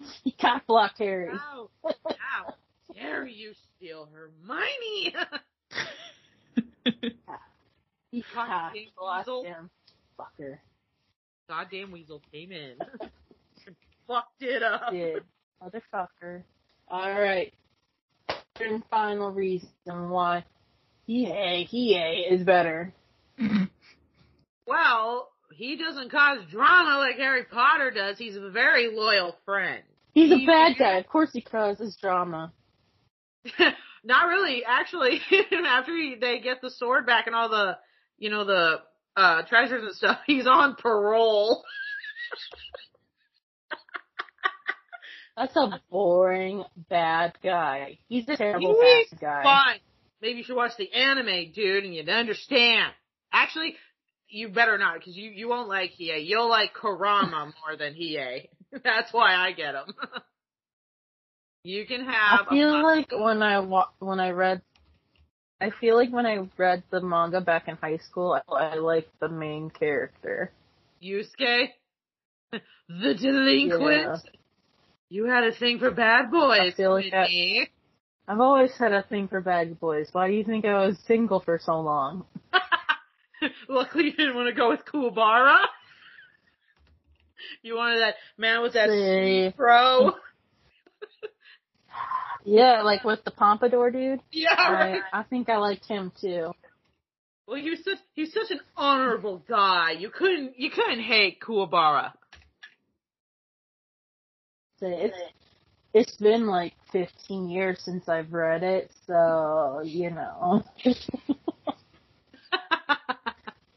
He 0.24 0.32
cock 0.32 0.66
blocked 0.66 0.98
Harry. 0.98 1.30
How? 1.32 1.70
How 2.18 2.56
dare 2.96 3.28
you 3.28 3.52
steal 3.78 4.10
Hermione? 4.12 5.14
He 8.12 8.26
God 8.36 8.48
cock 8.48 8.74
blocked 8.98 9.46
him. 9.46 9.70
Fucker. 10.22 10.58
Goddamn 11.50 11.92
weasel 11.92 12.22
came 12.32 12.52
in. 12.52 12.76
Fucked 14.08 14.42
it 14.42 14.64
up. 14.64 14.92
did. 14.92 15.24
Motherfucker. 15.62 16.44
Alright. 16.92 17.54
And 18.60 18.84
final 18.90 19.32
reason 19.32 20.10
why 20.10 20.46
EA, 21.08 21.68
EA 21.72 22.28
is 22.30 22.44
better. 22.44 22.94
Well, 24.68 25.28
he 25.54 25.76
doesn't 25.76 26.12
cause 26.12 26.40
drama 26.50 26.98
like 27.00 27.18
Harry 27.18 27.44
Potter 27.44 27.92
does. 27.92 28.18
He's 28.18 28.38
a 28.38 28.50
very 28.52 28.90
loyal 28.96 29.36
friend. 29.44 29.84
He's 30.14 30.32
a 30.32 30.46
bad 30.46 30.78
guy. 30.78 30.98
Of 30.98 31.08
course 31.08 31.32
he 31.34 31.42
causes 31.42 31.98
drama. 32.00 32.54
Not 34.04 34.28
really. 34.28 34.64
Actually, 34.66 35.20
after 35.68 35.94
he, 35.94 36.16
they 36.22 36.40
get 36.40 36.62
the 36.62 36.70
sword 36.70 37.06
back 37.06 37.28
and 37.28 37.36
all 37.36 37.50
the, 37.50 37.78
you 38.18 38.30
know, 38.30 38.46
the 38.46 38.78
uh 39.16 39.44
treasures 39.44 39.84
and 39.84 39.96
stuff, 39.96 40.20
he's 40.28 40.48
on 40.48 40.76
parole. 40.76 41.64
That's 45.38 45.56
a 45.56 45.82
boring 45.90 46.64
bad 46.90 47.38
guy. 47.42 48.00
He's 48.08 48.28
a 48.28 48.36
terrible 48.36 48.76
He's 48.76 49.10
bad 49.10 49.20
guy. 49.20 49.44
Fine. 49.44 49.80
Maybe 50.22 50.40
you 50.40 50.44
should 50.44 50.56
watch 50.56 50.74
the 50.78 50.92
anime, 50.94 51.52
dude, 51.54 51.84
and 51.84 51.96
you'd 51.96 52.10
understand. 52.10 52.92
Actually, 53.34 53.76
you 54.28 54.50
better 54.50 54.78
not, 54.78 55.00
because 55.00 55.16
you, 55.16 55.32
you 55.32 55.48
won't 55.48 55.68
like 55.68 55.92
Hiei. 56.00 56.28
You'll 56.28 56.50
like 56.50 56.74
Kurama 56.74 57.46
more 57.68 57.78
than 57.78 57.94
Hiei. 57.94 58.50
That's 58.84 59.12
why 59.12 59.34
I 59.36 59.52
get 59.54 59.74
him. 59.74 59.94
you 61.64 61.86
can 61.86 62.06
have. 62.06 62.48
I 62.48 62.50
feel 62.50 62.84
like 62.84 63.12
when 63.12 63.42
I 63.42 63.60
wa- 63.60 63.90
when 64.00 64.20
I 64.20 64.30
read, 64.32 64.62
I 65.62 65.70
feel 65.80 65.96
like 65.96 66.12
when 66.12 66.26
I 66.26 66.40
read 66.58 66.82
the 66.90 67.02
manga 67.02 67.40
back 67.40 67.68
in 67.68 67.76
high 67.76 67.98
school, 67.98 68.34
I, 68.50 68.52
I 68.52 68.76
liked 68.76 69.20
the 69.20 69.30
main 69.30 69.70
character. 69.70 70.52
Yusuke, 71.04 71.70
the 72.52 73.14
delinquent. 73.14 74.22
You 75.10 75.26
had 75.26 75.44
a 75.44 75.52
thing 75.52 75.78
for 75.78 75.92
bad 75.92 76.32
boys, 76.32 76.60
I 76.62 76.72
feel 76.76 76.94
like 76.94 77.12
that. 77.12 77.30
I've 78.28 78.40
always 78.40 78.72
had 78.80 78.92
a 78.92 79.04
thing 79.04 79.28
for 79.28 79.42
bad 79.42 79.80
boys. 79.80 80.08
Why 80.14 80.28
do 80.28 80.34
you 80.34 80.44
think 80.44 80.66
I 80.66 80.88
was 80.88 80.98
single 81.06 81.42
for 81.42 81.60
so 81.62 81.80
long? 81.80 82.26
Luckily, 83.70 84.06
you 84.06 84.14
didn't 84.14 84.36
want 84.36 84.50
to 84.50 84.56
go 84.56 84.70
with 84.70 84.82
Kuwabara. 84.92 85.66
You 87.62 87.76
wanted 87.76 88.00
that 88.00 88.16
man 88.38 88.62
with 88.62 88.74
that 88.74 88.90
See. 88.90 89.54
Yeah, 92.44 92.82
like 92.84 93.04
with 93.04 93.24
the 93.24 93.32
pompadour 93.32 93.92
dude. 93.92 94.22
Yeah, 94.32 94.56
I 94.58 94.74
right. 94.74 95.02
I 95.14 95.24
think 95.24 95.50
I 95.50 95.58
liked 95.58 95.86
him 95.86 96.12
too. 96.20 96.52
Well, 97.48 97.60
he's 97.60 97.84
such 97.84 97.98
he's 98.14 98.34
such 98.34 98.52
an 98.52 98.62
honorable 98.76 99.44
guy. 99.48 99.92
You 99.92 100.10
couldn't 100.10 100.60
you 100.60 100.70
couldn't 100.70 101.02
hate 101.02 101.40
Kuwabara. 101.42 102.14
It's 104.82 105.18
it's 105.94 106.16
been 106.18 106.48
like 106.48 106.74
15 106.92 107.50
years 107.50 107.80
since 107.84 108.08
I've 108.08 108.34
read 108.34 108.64
it, 108.64 108.92
so 109.06 109.82
you 109.84 110.10
know. 110.10 110.64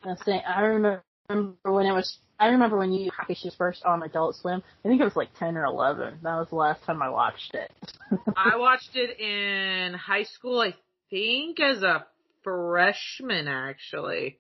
I'm 0.05 0.17
saying 0.25 0.43
I 0.47 0.61
remember 0.63 1.03
when 1.29 1.87
it 1.87 1.93
was. 1.93 2.19
I 2.39 2.49
remember 2.49 2.77
when 2.77 2.93
Yu 2.93 3.05
Yu 3.05 3.11
Hakusho 3.13 3.45
was 3.47 3.55
first 3.55 3.85
on 3.85 4.03
Adult 4.03 4.35
Swim. 4.37 4.63
I 4.85 4.89
think 4.89 5.01
it 5.01 5.05
was 5.05 5.15
like 5.17 5.29
10 5.39 5.57
or 5.57 5.65
11. 5.67 6.19
That 6.23 6.35
was 6.37 6.49
the 6.51 6.57
last 6.57 6.83
time 6.85 7.01
I 7.01 7.09
watched 7.09 7.55
it. 7.55 7.71
I 8.37 8.57
watched 8.57 8.91
it 8.97 9.21
in 9.21 9.95
high 9.95 10.25
school, 10.25 10.61
I 10.61 10.75
think, 11.11 11.61
as 11.61 11.83
a 11.83 12.05
freshman, 12.43 13.47
actually. 13.47 14.39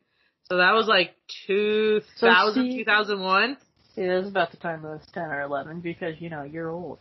So 0.51 0.57
that 0.57 0.73
was 0.73 0.88
like 0.88 1.14
2000, 1.47 2.05
So 2.16 2.53
see- 2.55 2.79
2001. 2.79 3.57
it 3.97 4.09
was 4.09 4.29
about 4.29 4.51
the 4.51 4.57
time 4.57 4.85
I 4.85 4.90
was 4.94 5.07
10 5.14 5.23
or 5.23 5.42
11 5.42 5.81
because 5.81 6.20
you 6.20 6.31
know 6.31 6.42
you're 6.42 6.70
old. 6.70 6.99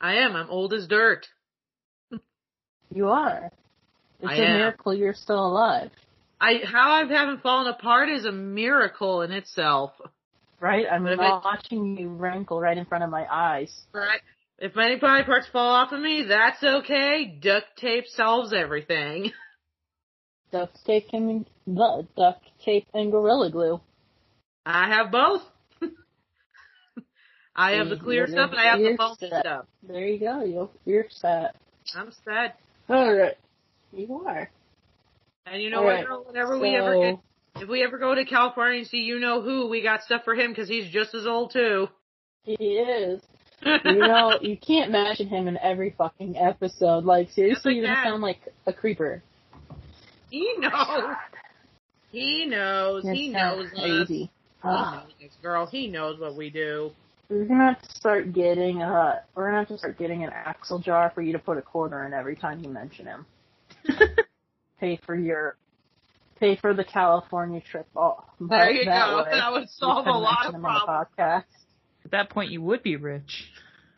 I 0.00 0.16
am. 0.16 0.34
I'm 0.36 0.50
old 0.50 0.74
as 0.74 0.86
dirt. 0.88 1.26
You 2.92 3.08
are. 3.08 3.50
It's 4.20 4.28
I 4.30 4.34
a 4.36 4.44
am. 4.44 4.56
miracle 4.58 4.92
you're 4.94 5.14
still 5.14 5.46
alive, 5.46 5.90
I 6.40 6.60
how 6.64 6.90
I 6.90 7.04
haven't 7.06 7.42
fallen 7.42 7.66
apart 7.68 8.08
is 8.08 8.24
a 8.24 8.32
miracle 8.32 9.22
in 9.22 9.32
itself. 9.32 9.92
right? 10.60 10.86
I'm 10.90 11.04
But 11.04 11.12
if 11.12 11.18
not 11.18 11.44
watching 11.44 11.96
you 11.96 12.08
wrinkle 12.08 12.60
right 12.60 12.76
in 12.76 12.84
front 12.84 13.04
of 13.04 13.10
my 13.10 13.26
eyes. 13.30 13.74
Right. 13.92 14.20
If 14.58 14.76
any 14.76 14.96
body 14.96 15.24
parts 15.24 15.46
fall 15.52 15.74
off 15.74 15.92
of 15.92 16.00
me, 16.00 16.24
that's 16.28 16.62
okay. 16.62 17.38
Duct 17.40 17.66
tape 17.76 18.06
solves 18.08 18.52
everything. 18.52 19.32
Duct 20.52 20.76
tape 20.86 21.08
and 21.12 21.44
the 21.66 22.06
duct 22.16 22.42
tape 22.64 22.86
and 22.94 23.10
gorilla 23.10 23.50
glue. 23.50 23.80
I 24.64 24.88
have 24.88 25.10
both. 25.10 25.42
I 27.56 27.72
have 27.72 27.88
the 27.88 27.96
clear 27.96 28.26
stuff 28.26 28.50
and 28.50 28.60
I 28.60 28.64
have 28.64 28.78
the 28.78 28.96
foam 28.96 29.16
stuff. 29.16 29.66
There 29.82 30.06
you 30.06 30.18
go. 30.18 30.44
You're, 30.44 30.70
you're 30.84 31.06
set. 31.10 31.56
I'm 31.94 32.12
sad. 32.24 32.54
All 32.88 33.14
right. 33.14 33.36
You 33.92 34.22
are. 34.26 34.50
And 35.46 35.62
you 35.62 35.70
know 35.70 35.82
what? 35.82 35.90
right. 35.90 36.06
girl? 36.06 36.24
Whenever 36.26 36.58
we 36.58 36.74
ever 36.74 37.00
get, 37.00 37.18
if 37.62 37.68
we 37.68 37.82
ever 37.84 37.98
go 37.98 38.14
to 38.14 38.24
California 38.24 38.80
and 38.80 38.88
see 38.88 38.98
you 38.98 39.18
know 39.18 39.42
who, 39.42 39.68
we 39.68 39.82
got 39.82 40.02
stuff 40.02 40.24
for 40.24 40.34
him 40.34 40.50
because 40.50 40.68
he's 40.68 40.90
just 40.90 41.14
as 41.14 41.26
old 41.26 41.52
too. 41.52 41.88
He 42.42 42.54
is. 42.54 43.22
You 43.84 43.96
know, 43.96 44.38
you 44.42 44.56
can't 44.58 44.92
mention 44.92 45.28
him 45.28 45.48
in 45.48 45.56
every 45.58 45.94
fucking 45.96 46.36
episode. 46.36 47.04
Like, 47.04 47.30
seriously, 47.30 47.74
you're 47.74 47.86
gonna 47.86 48.04
sound 48.04 48.22
like 48.22 48.38
a 48.66 48.72
creeper. 48.72 49.22
he 50.30 50.54
knows. 50.58 51.16
He 52.12 52.46
knows. 52.46 53.02
He 53.02 53.30
knows 53.30 53.66
us. 53.72 53.72
crazy. 53.72 54.14
He 54.14 54.30
Ugh. 54.62 55.04
knows 55.20 55.30
girl. 55.42 55.66
He 55.66 55.88
knows 55.88 56.20
what 56.20 56.36
we 56.36 56.50
do. 56.50 56.92
We're 57.28 57.46
gonna 57.46 57.74
have 57.74 57.82
to 57.82 57.90
start 57.96 58.32
getting 58.34 58.82
uh 58.82 59.20
we're 59.34 59.46
gonna 59.46 59.60
have 59.60 59.68
to 59.68 59.78
start 59.78 59.98
getting 59.98 60.22
an 60.22 60.30
axle 60.32 60.78
jar 60.78 61.10
for 61.14 61.22
you 61.22 61.32
to 61.32 61.38
put 61.38 61.56
a 61.56 61.62
quarter 61.62 62.04
in 62.04 62.12
every 62.12 62.36
time 62.36 62.62
you 62.62 62.68
mention 62.68 63.06
him. 63.06 63.26
Pay 64.80 64.98
for 65.06 65.14
your 65.14 65.56
pay 66.38 66.56
for 66.56 66.74
the 66.74 66.84
California 66.84 67.60
trip. 67.60 67.86
Oh, 67.96 68.22
There 68.40 68.70
you 68.70 68.84
that 68.84 69.06
go. 69.10 69.16
way. 69.24 69.30
That 69.32 69.52
would 69.52 69.68
solve 69.70 70.06
a 70.06 70.10
lot 70.10 70.46
of 70.46 70.52
them 70.52 70.64
on 70.66 70.74
the 70.74 70.84
problems. 71.16 71.44
At 72.04 72.10
that 72.12 72.30
point, 72.30 72.50
you 72.50 72.62
would 72.62 72.82
be 72.82 72.96
rich. 72.96 73.44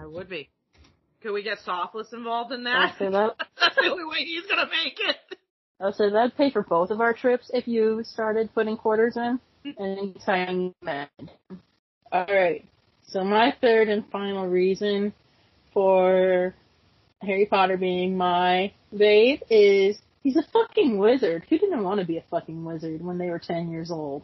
I 0.01 0.07
would 0.07 0.29
be. 0.29 0.49
Could 1.21 1.33
we 1.33 1.43
get 1.43 1.59
Softless 1.67 2.13
involved 2.13 2.53
in 2.53 2.65
I'll 2.67 2.89
that? 2.89 2.99
say 2.99 3.11
that. 3.11 3.35
That's 3.61 3.75
the 3.75 3.91
only 3.91 4.05
way 4.05 4.19
he's 4.25 4.47
gonna 4.47 4.69
make 4.71 4.99
it. 5.01 5.17
I'll 5.81 5.93
say 5.93 6.11
that'd 6.11 6.37
pay 6.37 6.51
for 6.51 6.63
both 6.63 6.91
of 6.91 7.01
our 7.01 7.13
trips 7.13 7.51
if 7.53 7.67
you 7.69 8.03
started 8.05 8.51
putting 8.55 8.77
quarters 8.77 9.17
in. 9.17 9.41
Mm-hmm. 9.67 9.83
Anytime 9.83 10.61
you 10.61 10.75
met. 10.83 11.11
Alright. 12.13 12.65
So 13.09 13.25
my 13.25 13.55
third 13.61 13.89
and 13.89 14.05
final 14.11 14.47
reason 14.47 15.13
for 15.75 16.55
Harry 17.23 17.47
Potter 17.47 17.77
being 17.77 18.17
my 18.17 18.73
babe 18.97 19.41
is 19.51 19.99
he's 20.29 20.37
a 20.37 20.43
fucking 20.53 20.99
wizard. 20.99 21.47
Who 21.49 21.57
didn't 21.59 21.83
want 21.83 22.01
to 22.01 22.07
be 22.07 22.19
a 22.19 22.25
fucking 22.31 22.63
wizard 22.63 23.03
when 23.03 23.17
they 23.17 23.31
were 23.31 23.39
10 23.39 23.71
years 23.71 23.91
old? 23.91 24.23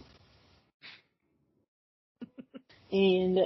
and, 2.93 3.39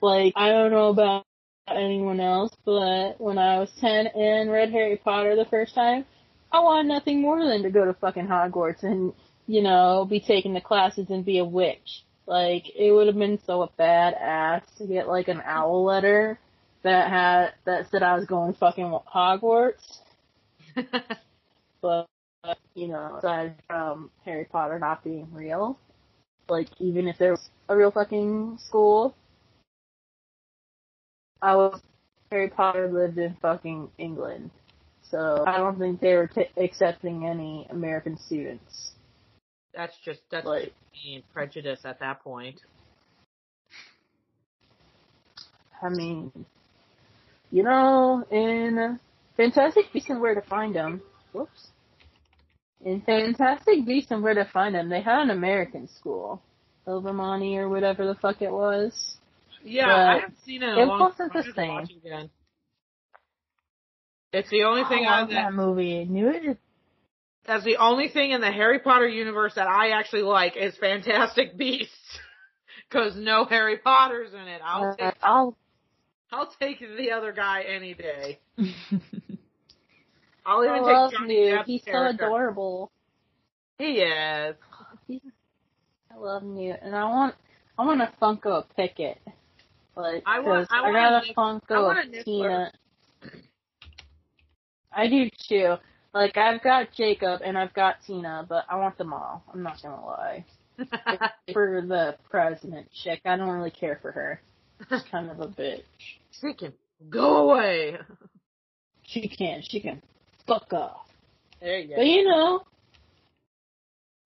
like, 0.00 0.32
I 0.34 0.48
don't 0.48 0.70
know 0.70 0.88
about 0.88 1.26
anyone 1.68 2.20
else, 2.20 2.56
but 2.64 3.20
when 3.20 3.36
I 3.36 3.58
was 3.58 3.70
10 3.80 4.06
and 4.06 4.50
read 4.50 4.70
Harry 4.70 4.96
Potter 4.96 5.36
the 5.36 5.44
first 5.44 5.74
time, 5.74 6.06
I 6.50 6.60
wanted 6.60 6.88
nothing 6.88 7.20
more 7.20 7.44
than 7.44 7.64
to 7.64 7.70
go 7.70 7.84
to 7.84 7.92
fucking 7.92 8.28
Hogwarts 8.28 8.82
and, 8.82 9.12
you 9.46 9.60
know, 9.60 10.06
be 10.08 10.20
taken 10.20 10.54
to 10.54 10.62
classes 10.62 11.10
and 11.10 11.22
be 11.22 11.36
a 11.36 11.44
witch. 11.44 12.02
Like, 12.26 12.64
it 12.74 12.92
would 12.92 13.08
have 13.08 13.18
been 13.18 13.38
so 13.44 13.70
badass 13.78 14.62
to 14.78 14.86
get 14.86 15.06
like 15.06 15.28
an 15.28 15.42
owl 15.44 15.84
letter 15.84 16.38
that 16.82 17.10
had, 17.10 17.52
that 17.66 17.90
said 17.90 18.02
I 18.02 18.14
was 18.14 18.24
going 18.24 18.54
fucking 18.54 18.98
Hogwarts. 19.14 19.98
But, 22.42 22.58
you 22.74 22.88
know, 22.88 23.16
aside 23.18 23.54
from 23.68 24.10
Harry 24.24 24.44
Potter 24.44 24.78
not 24.78 25.04
being 25.04 25.28
real, 25.32 25.78
like, 26.48 26.68
even 26.80 27.06
if 27.06 27.16
there 27.18 27.30
was 27.32 27.48
a 27.68 27.76
real 27.76 27.90
fucking 27.92 28.58
school, 28.58 29.14
I 31.40 31.54
was, 31.54 31.80
Harry 32.32 32.48
Potter 32.48 32.90
lived 32.92 33.18
in 33.18 33.36
fucking 33.40 33.90
England. 33.98 34.50
So 35.10 35.44
I 35.46 35.58
don't 35.58 35.78
think 35.78 36.00
they 36.00 36.14
were 36.14 36.26
t- 36.26 36.48
accepting 36.56 37.24
any 37.26 37.66
American 37.70 38.18
students. 38.18 38.92
That's 39.72 39.96
just 40.04 40.20
that's 40.30 40.46
Like, 40.46 40.72
being 41.04 41.22
prejudice 41.32 41.80
at 41.84 42.00
that 42.00 42.22
point. 42.24 42.60
I 45.80 45.88
mean, 45.90 46.32
you 47.52 47.62
know, 47.62 48.24
in 48.30 48.98
Fantastic 49.36 49.92
Beasts 49.92 50.10
and 50.10 50.20
Where 50.20 50.34
to 50.34 50.42
Find 50.42 50.74
Them, 50.74 51.00
whoops. 51.32 51.68
In 52.84 53.00
Fantastic 53.02 53.84
Beasts 53.86 54.10
and 54.10 54.22
Where 54.22 54.34
to 54.34 54.44
Find 54.52 54.74
Them, 54.74 54.88
they 54.88 55.00
had 55.00 55.22
an 55.22 55.30
American 55.30 55.88
school. 55.88 56.42
Ilvermorny 56.86 57.56
or 57.56 57.68
whatever 57.68 58.06
the 58.06 58.14
fuck 58.14 58.40
it 58.42 58.50
was. 58.52 59.16
Yeah, 59.64 59.86
But 59.86 59.92
I 59.94 60.14
haven't 60.20 60.36
seen 60.44 60.62
it 60.62 60.66
in 60.68 60.74
a 60.74 60.82
it 60.82 60.86
long 60.86 61.00
wasn't 61.00 61.32
the 61.32 61.38
I 61.38 61.42
have 61.42 61.54
to 61.56 61.60
watch 61.68 61.88
same. 61.88 62.30
It's 64.32 64.50
the 64.50 64.64
only 64.64 64.82
thing 64.88 65.04
I 65.04 65.20
love 65.20 65.30
that 65.30 65.52
movie. 65.54 66.00
I 66.00 66.04
knew 66.04 66.28
it. 66.28 66.58
that's 67.46 67.64
the 67.64 67.78
only 67.78 68.08
thing 68.08 68.30
in 68.32 68.40
the 68.40 68.52
Harry 68.52 68.78
Potter 68.78 69.08
universe 69.08 69.54
that 69.56 69.66
I 69.66 69.90
actually 69.90 70.22
like 70.22 70.56
is 70.56 70.76
Fantastic 70.76 71.56
Beasts. 71.58 71.92
Cause 72.90 73.14
no 73.16 73.44
Harry 73.46 73.78
Potter's 73.78 74.32
in 74.32 74.40
it. 74.46 74.60
I'll 74.64 74.90
Uh, 74.92 74.96
take 74.96 75.14
I'll 75.22 75.56
I'll 76.30 76.52
take 76.60 76.78
the 76.80 77.10
other 77.12 77.32
guy 77.32 77.62
any 77.62 77.94
day. 77.94 78.38
I'll 80.46 80.64
even 80.64 80.76
I 80.76 80.78
take 80.78 80.86
love 80.86 81.12
Johnny 81.12 81.34
Newt. 81.34 81.58
Depp's 81.58 81.66
He's 81.66 81.82
so 81.84 82.06
adorable. 82.06 82.92
He 83.78 83.84
is. 84.00 84.56
He's, 85.08 85.20
I 86.10 86.18
love 86.18 86.42
Newt, 86.42 86.76
and 86.82 86.94
I 86.94 87.04
want 87.04 87.34
I 87.78 87.84
want 87.84 88.00
a 88.00 88.12
Funko 88.22 88.64
Pickett. 88.76 89.18
Like, 89.96 90.22
I 90.26 90.40
want- 90.40 90.68
I 90.70 90.78
I, 90.78 90.82
want 90.82 90.94
got 90.94 91.12
a 91.12 91.30
a 91.30 91.34
Funko 91.34 91.76
I 91.76 91.82
want 91.82 92.14
a 92.14 92.22
Tina. 92.24 92.72
I 94.92 95.08
do 95.08 95.28
too. 95.48 95.74
Like, 96.14 96.36
I've 96.38 96.62
got 96.62 96.92
Jacob 96.96 97.42
and 97.44 97.58
I've 97.58 97.74
got 97.74 97.96
Tina, 98.06 98.46
but 98.48 98.64
I 98.70 98.76
want 98.76 98.96
them 98.96 99.12
all. 99.12 99.42
I'm 99.52 99.62
not 99.62 99.82
gonna 99.82 100.04
lie. 100.04 100.44
For 101.52 101.82
the 101.86 102.16
president 102.30 102.88
chick, 102.92 103.20
I 103.24 103.36
don't 103.36 103.50
really 103.50 103.70
care 103.70 103.98
for 104.00 104.12
her. 104.12 104.40
She's 104.90 105.02
kind 105.10 105.30
of 105.30 105.40
a 105.40 105.46
bitch. 105.46 105.82
She 106.30 106.52
can 106.54 106.72
go 107.08 107.50
away. 107.50 107.96
She 109.02 109.28
can, 109.28 109.62
she 109.62 109.80
can 109.80 110.02
fuck 110.46 110.72
off. 110.72 111.06
There 111.60 111.78
you 111.78 111.88
go. 111.88 111.96
But 111.96 112.06
you 112.06 112.24
know, 112.24 112.62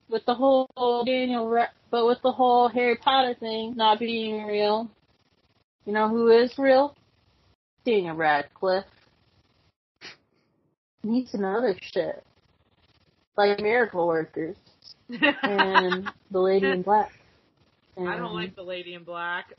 with 0.09 0.25
the 0.27 0.35
whole 0.35 0.69
Daniel, 1.05 1.67
but 1.91 2.07
with 2.07 2.19
the 2.23 2.33
whole 2.33 2.69
Harry 2.69 2.97
Potter 2.97 3.35
thing 3.39 3.75
not 3.77 3.99
being 3.99 4.45
real, 4.45 4.91
you 5.87 5.93
know 5.93 6.09
who 6.09 6.29
is 6.29 6.53
real? 6.59 6.97
Daniel 7.85 8.17
Radcliffe. 8.17 8.85
He's 11.03 11.33
another 11.33 11.77
shit. 11.81 12.25
Like 13.37 13.61
Miracle 13.61 14.07
Workers 14.07 14.57
and 15.09 16.11
The 16.31 16.41
Lady 16.41 16.67
in 16.67 16.83
Black. 16.83 17.11
And 17.97 18.09
I 18.09 18.17
don't 18.17 18.35
like 18.35 18.55
the 18.55 18.63
Lady 18.63 18.95
in 18.95 19.05
Black. 19.05 19.55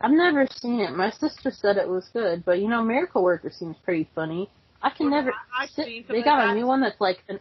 I've 0.00 0.10
never 0.10 0.46
seen 0.56 0.80
it. 0.80 0.90
My 0.90 1.10
sister 1.10 1.50
said 1.50 1.76
it 1.76 1.88
was 1.88 2.08
good, 2.12 2.44
but 2.44 2.58
you 2.58 2.68
know, 2.68 2.82
Miracle 2.82 3.22
Worker 3.22 3.50
seems 3.50 3.76
pretty 3.84 4.08
funny. 4.14 4.50
I 4.84 4.90
can 4.90 5.08
never. 5.10 5.32
I- 5.58 5.66
sit- 5.66 6.06
they 6.08 6.22
got 6.22 6.50
a 6.50 6.54
new 6.54 6.66
one 6.66 6.80
that's 6.82 7.00
like 7.00 7.18
an 7.28 7.40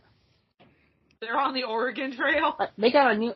They're 1.19 1.37
on 1.37 1.53
the 1.53 1.63
Oregon 1.65 2.15
Trail. 2.15 2.55
Uh, 2.57 2.67
They 2.77 2.89
got 2.91 3.11
a 3.11 3.17
new. 3.17 3.33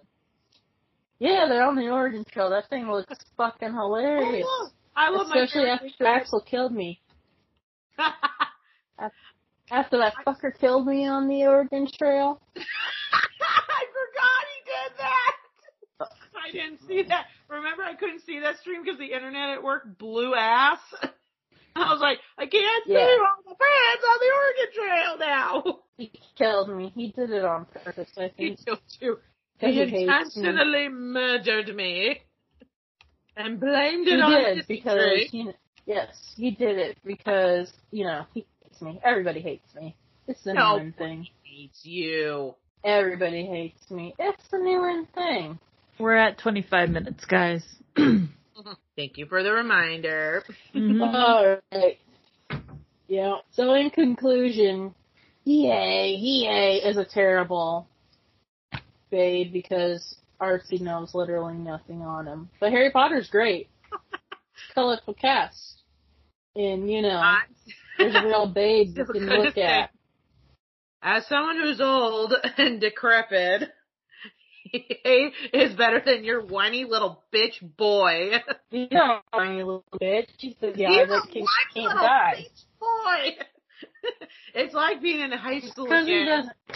Yeah, 1.19 1.45
they're 1.49 1.65
on 1.65 1.75
the 1.75 1.89
Oregon 1.89 2.23
Trail. 2.31 2.49
That 2.49 2.69
thing 2.69 2.89
looks 2.89 3.13
fucking 3.35 3.73
hilarious. 3.73 4.47
I 4.95 5.09
love 5.09 5.27
Especially 5.27 5.65
my 5.65 5.71
after 5.71 6.05
Axel 6.07 6.41
killed 6.41 6.71
me. 6.73 6.99
After 9.69 9.97
that 9.97 10.13
fucker 10.25 10.57
killed 10.57 10.87
me 10.87 11.05
on 11.07 11.27
the 11.27 11.43
Oregon 11.45 11.87
Trail. 11.99 12.41
I 12.55 13.83
forgot 13.91 14.43
he 14.47 14.63
did 14.63 14.97
that. 14.97 15.35
I 16.47 16.51
didn't 16.51 16.79
see 16.87 17.03
that. 17.09 17.25
Remember, 17.49 17.83
I 17.83 17.93
couldn't 17.95 18.21
see 18.21 18.39
that 18.39 18.59
stream 18.59 18.81
because 18.83 18.97
the 18.97 19.11
internet 19.13 19.49
at 19.49 19.61
work 19.61 19.97
blew 19.97 20.33
ass. 20.35 20.79
I 21.85 21.91
was 21.93 22.01
like, 22.01 22.19
I 22.37 22.45
can't 22.47 22.85
see 22.85 22.95
all 22.95 23.43
the 23.45 23.55
fans 23.55 24.03
on 24.09 24.17
the 24.19 24.31
Oregon 24.35 24.73
Trail 24.75 25.17
now. 25.19 25.79
He 25.97 26.11
killed 26.37 26.69
me. 26.69 26.91
He 26.95 27.07
did 27.11 27.31
it 27.31 27.43
on 27.43 27.65
purpose, 27.65 28.09
I 28.17 28.29
think. 28.29 28.59
He 28.59 28.65
killed 28.65 28.79
you. 28.99 29.17
He 29.57 29.71
he 29.71 29.79
hates 29.79 29.97
me. 29.97 30.01
intentionally 30.03 30.89
murdered 30.89 31.75
me 31.75 32.21
and 33.35 33.59
blamed 33.59 34.05
He 34.07 34.13
it 34.13 34.21
on 34.21 34.31
did 34.31 34.57
history. 34.57 34.75
because 34.77 35.33
you 35.33 35.45
know, 35.45 35.53
yes, 35.87 36.33
he 36.35 36.51
did 36.51 36.77
it 36.77 36.97
because 37.03 37.73
you 37.89 38.05
know 38.05 38.25
he 38.35 38.45
hates 38.63 38.79
me. 38.81 38.99
Everybody 39.03 39.41
hates 39.41 39.73
me. 39.73 39.95
It's 40.27 40.43
the 40.43 40.53
No. 40.53 40.77
new 40.77 40.91
thing. 40.91 41.25
hates 41.43 41.79
you. 41.83 42.53
Everybody 42.83 43.45
hates 43.47 43.89
me. 43.89 44.13
It's 44.19 44.47
the 44.51 44.59
new 44.59 45.07
thing. 45.15 45.57
We're 45.99 46.15
at 46.15 46.37
25 46.37 46.89
minutes, 46.89 47.25
guys. 47.25 47.63
Thank 48.97 49.17
you 49.17 49.27
for 49.27 49.43
the 49.43 49.53
reminder. 49.53 50.43
Mhm. 50.75 51.01
Alright. 51.71 51.99
Yeah. 53.07 53.37
So 53.51 53.73
in 53.73 53.89
conclusion, 53.91 54.93
EA, 55.45 56.15
EA 56.15 56.81
is 56.83 56.97
a 56.97 57.05
terrible 57.05 57.87
babe 59.09 59.53
because 59.53 60.17
Artsy 60.41 60.81
knows 60.81 61.13
literally 61.13 61.55
nothing 61.55 62.01
on 62.01 62.27
him. 62.27 62.49
But 62.59 62.71
Harry 62.71 62.91
Potter's 62.91 63.29
great. 63.29 63.69
Colorful 64.73 65.13
cast. 65.13 65.83
And, 66.55 66.91
you 66.91 67.01
know, 67.03 67.37
there's 67.97 68.15
a 68.15 68.25
real 68.25 68.47
babe 68.47 68.87
you 68.97 69.05
can 69.05 69.27
gonna 69.27 69.41
look 69.41 69.57
at. 69.57 69.91
As 71.01 71.25
someone 71.27 71.57
who's 71.57 71.79
old 71.79 72.33
and 72.57 72.81
decrepit, 72.81 73.61
he 73.61 73.67
is 75.53 75.75
better 75.75 76.01
than 76.05 76.23
your 76.23 76.41
whiny 76.41 76.85
little 76.85 77.23
bitch 77.33 77.61
boy. 77.77 78.31
You 78.69 78.87
know, 78.91 79.19
tiny 79.33 79.63
little 79.63 79.85
bitch. 80.01 80.27
She's 80.37 80.55
says, 80.59 80.73
yeah, 80.75 81.05
that 81.05 81.27
can, 81.31 81.41
whiny 81.41 81.73
can't 81.73 81.87
little 81.87 82.01
die. 82.01 82.45
bitch 82.45 82.65
boy. 82.79 83.45
it's 84.55 84.73
like 84.73 85.01
being 85.01 85.21
in 85.21 85.31
high 85.31 85.61
school 85.61 85.85
again. 85.85 86.51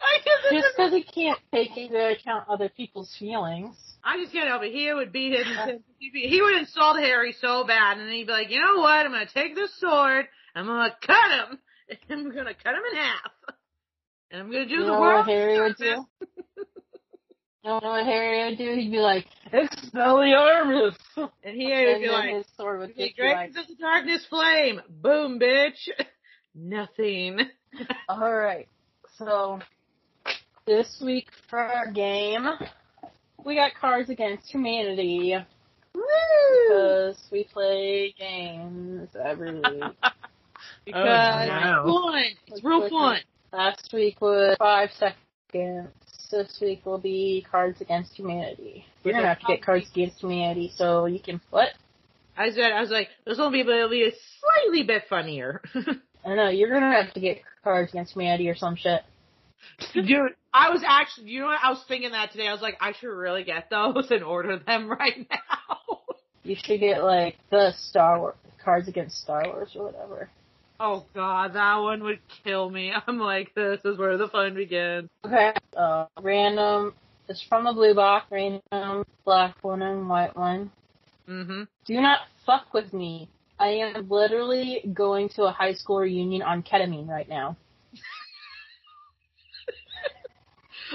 I 0.00 0.18
just 0.52 0.76
because 0.76 0.92
he 0.92 1.02
can't 1.02 1.38
take 1.54 1.76
into 1.76 2.12
account 2.12 2.48
other 2.48 2.68
people's 2.68 3.14
feelings. 3.18 3.76
I 4.04 4.18
just 4.18 4.32
can't 4.32 4.48
help 4.48 4.62
it. 4.62 4.72
He 4.72 4.92
would 4.92 5.12
beat 5.12 5.34
him. 5.34 5.82
He 5.98 6.40
would 6.42 6.56
insult 6.56 6.98
Harry 6.98 7.34
so 7.40 7.64
bad, 7.64 7.98
and 7.98 8.06
then 8.06 8.14
he'd 8.14 8.26
be 8.26 8.32
like, 8.32 8.50
"You 8.50 8.60
know 8.60 8.78
what? 8.80 9.06
I'm 9.06 9.12
gonna 9.12 9.26
take 9.32 9.54
this 9.54 9.70
sword. 9.78 10.26
I'm 10.54 10.66
gonna 10.66 10.94
cut 11.00 11.30
him. 11.30 11.58
I'm 12.10 12.30
gonna 12.34 12.54
cut 12.54 12.74
him 12.74 12.82
in 12.92 12.98
half, 12.98 13.30
and 14.30 14.40
I'm 14.42 14.50
gonna 14.50 14.66
do 14.66 14.74
You 14.74 14.80
the 14.82 14.86
know 14.86 15.00
world." 15.00 15.26
what 15.26 15.28
Harry 15.28 15.60
would 15.60 15.76
do? 15.76 16.06
You 17.62 17.70
know 17.70 17.80
what 17.82 18.06
Harry 18.06 18.48
would 18.48 18.58
do? 18.58 18.74
He'd 18.74 18.90
be 18.90 18.98
like, 19.00 19.26
Expelliarmus! 19.52 20.96
And 21.16 21.54
he 21.54 21.66
would 21.66 21.88
and 21.88 22.02
be 22.02 22.08
like, 22.08 22.34
his 22.34 22.46
sword 22.56 22.80
would 22.80 22.90
"The 22.90 22.94
get 22.94 23.18
you 23.18 23.24
like, 23.24 23.34
Dragons 23.52 23.56
of 23.58 23.66
the 23.68 23.74
Darkness 23.74 24.26
Flame. 24.30 24.80
Boom, 24.88 25.38
bitch. 25.38 25.88
Nothing. 26.54 27.38
alright. 28.10 28.68
So, 29.18 29.60
This 30.66 31.02
week 31.04 31.26
for 31.50 31.58
our 31.58 31.90
game, 31.92 32.46
we 33.44 33.56
got 33.56 33.72
Cards 33.78 34.08
Against 34.08 34.48
Humanity. 34.50 35.36
Because 35.92 37.18
we 37.30 37.44
play 37.44 38.14
games 38.18 39.08
every 39.22 39.56
week. 39.56 39.82
Because 40.84 41.48
oh, 41.50 41.60
no. 41.60 41.82
it's 41.84 41.90
fun. 41.90 42.24
It's 42.48 42.64
real 42.64 42.88
fun. 42.90 43.18
Last 43.52 43.90
week 43.92 44.20
was 44.20 44.56
five 44.58 44.90
seconds. 44.92 45.88
This 46.30 46.58
week 46.60 46.86
will 46.86 46.98
be 46.98 47.44
Cards 47.50 47.80
Against 47.80 48.14
Humanity. 48.14 48.84
You're 49.02 49.14
gonna 49.14 49.26
have 49.26 49.40
to 49.40 49.46
get 49.46 49.62
Cards 49.62 49.90
Against 49.90 50.20
Humanity 50.20 50.70
so 50.76 51.06
you 51.06 51.18
can 51.18 51.40
what? 51.50 51.70
I 52.36 52.50
said, 52.50 52.72
I 52.72 52.80
was 52.80 52.90
like, 52.90 53.08
this 53.26 53.38
will 53.38 53.50
be, 53.50 53.60
it'll 53.60 53.90
be 53.90 54.04
a 54.04 54.12
slightly 54.40 54.84
bit 54.84 55.02
funnier. 55.08 55.60
I 56.24 56.34
know. 56.34 56.48
You're 56.48 56.70
gonna 56.70 57.02
have 57.02 57.12
to 57.14 57.20
get 57.20 57.42
Cards 57.64 57.90
Against 57.90 58.12
Humanity 58.12 58.48
or 58.48 58.54
some 58.54 58.76
shit. 58.76 59.02
Dude, 59.92 60.34
I 60.54 60.70
was 60.70 60.82
actually, 60.86 61.30
you 61.30 61.40
know 61.40 61.46
what? 61.46 61.58
I 61.62 61.70
was 61.70 61.84
thinking 61.88 62.12
that 62.12 62.30
today. 62.30 62.46
I 62.46 62.52
was 62.52 62.62
like, 62.62 62.76
I 62.80 62.92
should 62.92 63.08
really 63.08 63.44
get 63.44 63.68
those 63.68 64.10
and 64.10 64.22
order 64.22 64.58
them 64.58 64.88
right 64.98 65.26
now. 65.28 65.98
You 66.44 66.56
should 66.62 66.80
get 66.80 67.02
like 67.02 67.36
the 67.50 67.72
Star 67.76 68.20
Wars 68.20 68.36
Cards 68.64 68.88
Against 68.88 69.20
Star 69.20 69.42
Wars 69.46 69.72
or 69.74 69.86
whatever. 69.86 70.30
Oh 70.82 71.04
god, 71.14 71.52
that 71.52 71.76
one 71.76 72.02
would 72.04 72.20
kill 72.42 72.70
me. 72.70 72.90
I'm 73.06 73.18
like, 73.18 73.54
this 73.54 73.80
is 73.84 73.98
where 73.98 74.16
the 74.16 74.28
fun 74.28 74.54
begins. 74.54 75.10
Okay. 75.24 75.52
Uh, 75.76 76.06
random. 76.20 76.94
It's 77.28 77.44
from 77.48 77.64
the 77.64 77.72
blue 77.72 77.94
box. 77.94 78.26
Random 78.30 79.04
black 79.26 79.56
one 79.62 79.82
and 79.82 80.08
white 80.08 80.34
one. 80.34 80.72
Mm-hmm. 81.28 81.64
Do 81.84 82.00
not 82.00 82.20
fuck 82.46 82.72
with 82.72 82.94
me. 82.94 83.28
I 83.58 83.68
am 83.68 84.08
literally 84.08 84.82
going 84.94 85.28
to 85.36 85.44
a 85.44 85.52
high 85.52 85.74
school 85.74 85.98
reunion 85.98 86.40
on 86.40 86.62
ketamine 86.62 87.08
right 87.08 87.28
now. 87.28 87.56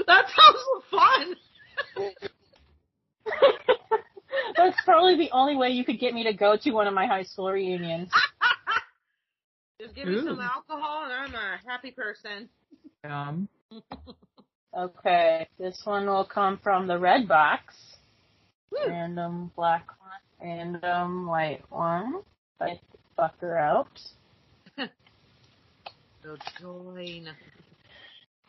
That 0.08 0.26
sounds 0.28 0.60
fun. 0.92 1.36
That's 4.58 4.78
probably 4.84 5.16
the 5.16 5.32
only 5.32 5.56
way 5.56 5.70
you 5.70 5.86
could 5.86 6.00
get 6.00 6.14
me 6.14 6.24
to 6.26 6.34
go 6.34 6.58
to 6.58 6.72
one 6.72 6.88
of 6.88 6.94
my 6.94 7.06
high 7.08 7.24
school 7.24 7.50
reunions. 7.50 8.10
Just 9.80 9.96
give 9.96 10.08
me 10.08 10.18
some 10.24 10.40
alcohol 10.40 11.04
and 11.06 11.14
I'm 11.14 11.36
a 11.36 11.60
happy 11.68 11.92
person. 11.92 12.50
Um, 13.04 13.48
Okay, 14.78 15.48
this 15.58 15.80
one 15.86 16.06
will 16.06 16.26
come 16.26 16.60
from 16.62 16.86
the 16.86 17.00
red 17.00 17.30
box. 17.30 17.74
Random 18.86 19.50
black 19.56 19.88
one, 19.88 20.50
random 20.50 21.28
white 21.28 21.64
one. 21.70 22.16
I 22.60 22.80
fuck 23.16 23.40
her 23.40 23.58
out. 23.58 23.88
So 26.24 26.36
join. 26.60 27.28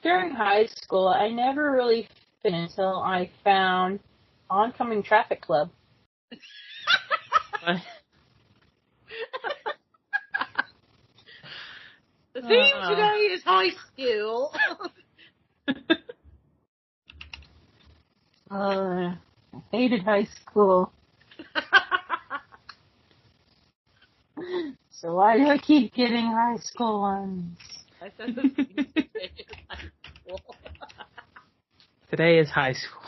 During 0.03 0.31
high 0.31 0.65
school, 0.65 1.09
I 1.09 1.29
never 1.29 1.71
really 1.73 2.09
fit 2.43 2.55
until 2.55 3.01
I 3.01 3.31
found 3.45 4.01
Oncoming 4.49 5.03
Traffic 5.03 5.43
Club. 5.43 5.69
what? 12.37 12.43
The 12.43 12.49
theme 12.49 12.77
Uh. 12.83 12.89
today 12.89 13.19
is 13.35 13.43
high 13.45 13.71
school. 13.71 14.53
Uh, 18.49 19.17
I 19.53 19.63
hated 19.73 20.03
high 20.03 20.25
school. 20.25 20.93
So 24.91 25.15
why 25.15 25.37
do 25.37 25.47
I 25.49 25.59
keep 25.59 25.93
getting 25.95 26.27
high 26.27 26.57
school 26.59 27.01
ones? 27.01 27.59
I 28.01 28.11
said 28.17 28.35
the 28.35 28.43
theme 28.43 28.87
today 28.87 29.29
is 29.39 29.57
high 29.69 29.91
school. 30.23 30.41
Today 32.11 32.39
is 32.39 32.49
high 32.51 32.73
school. 32.73 33.03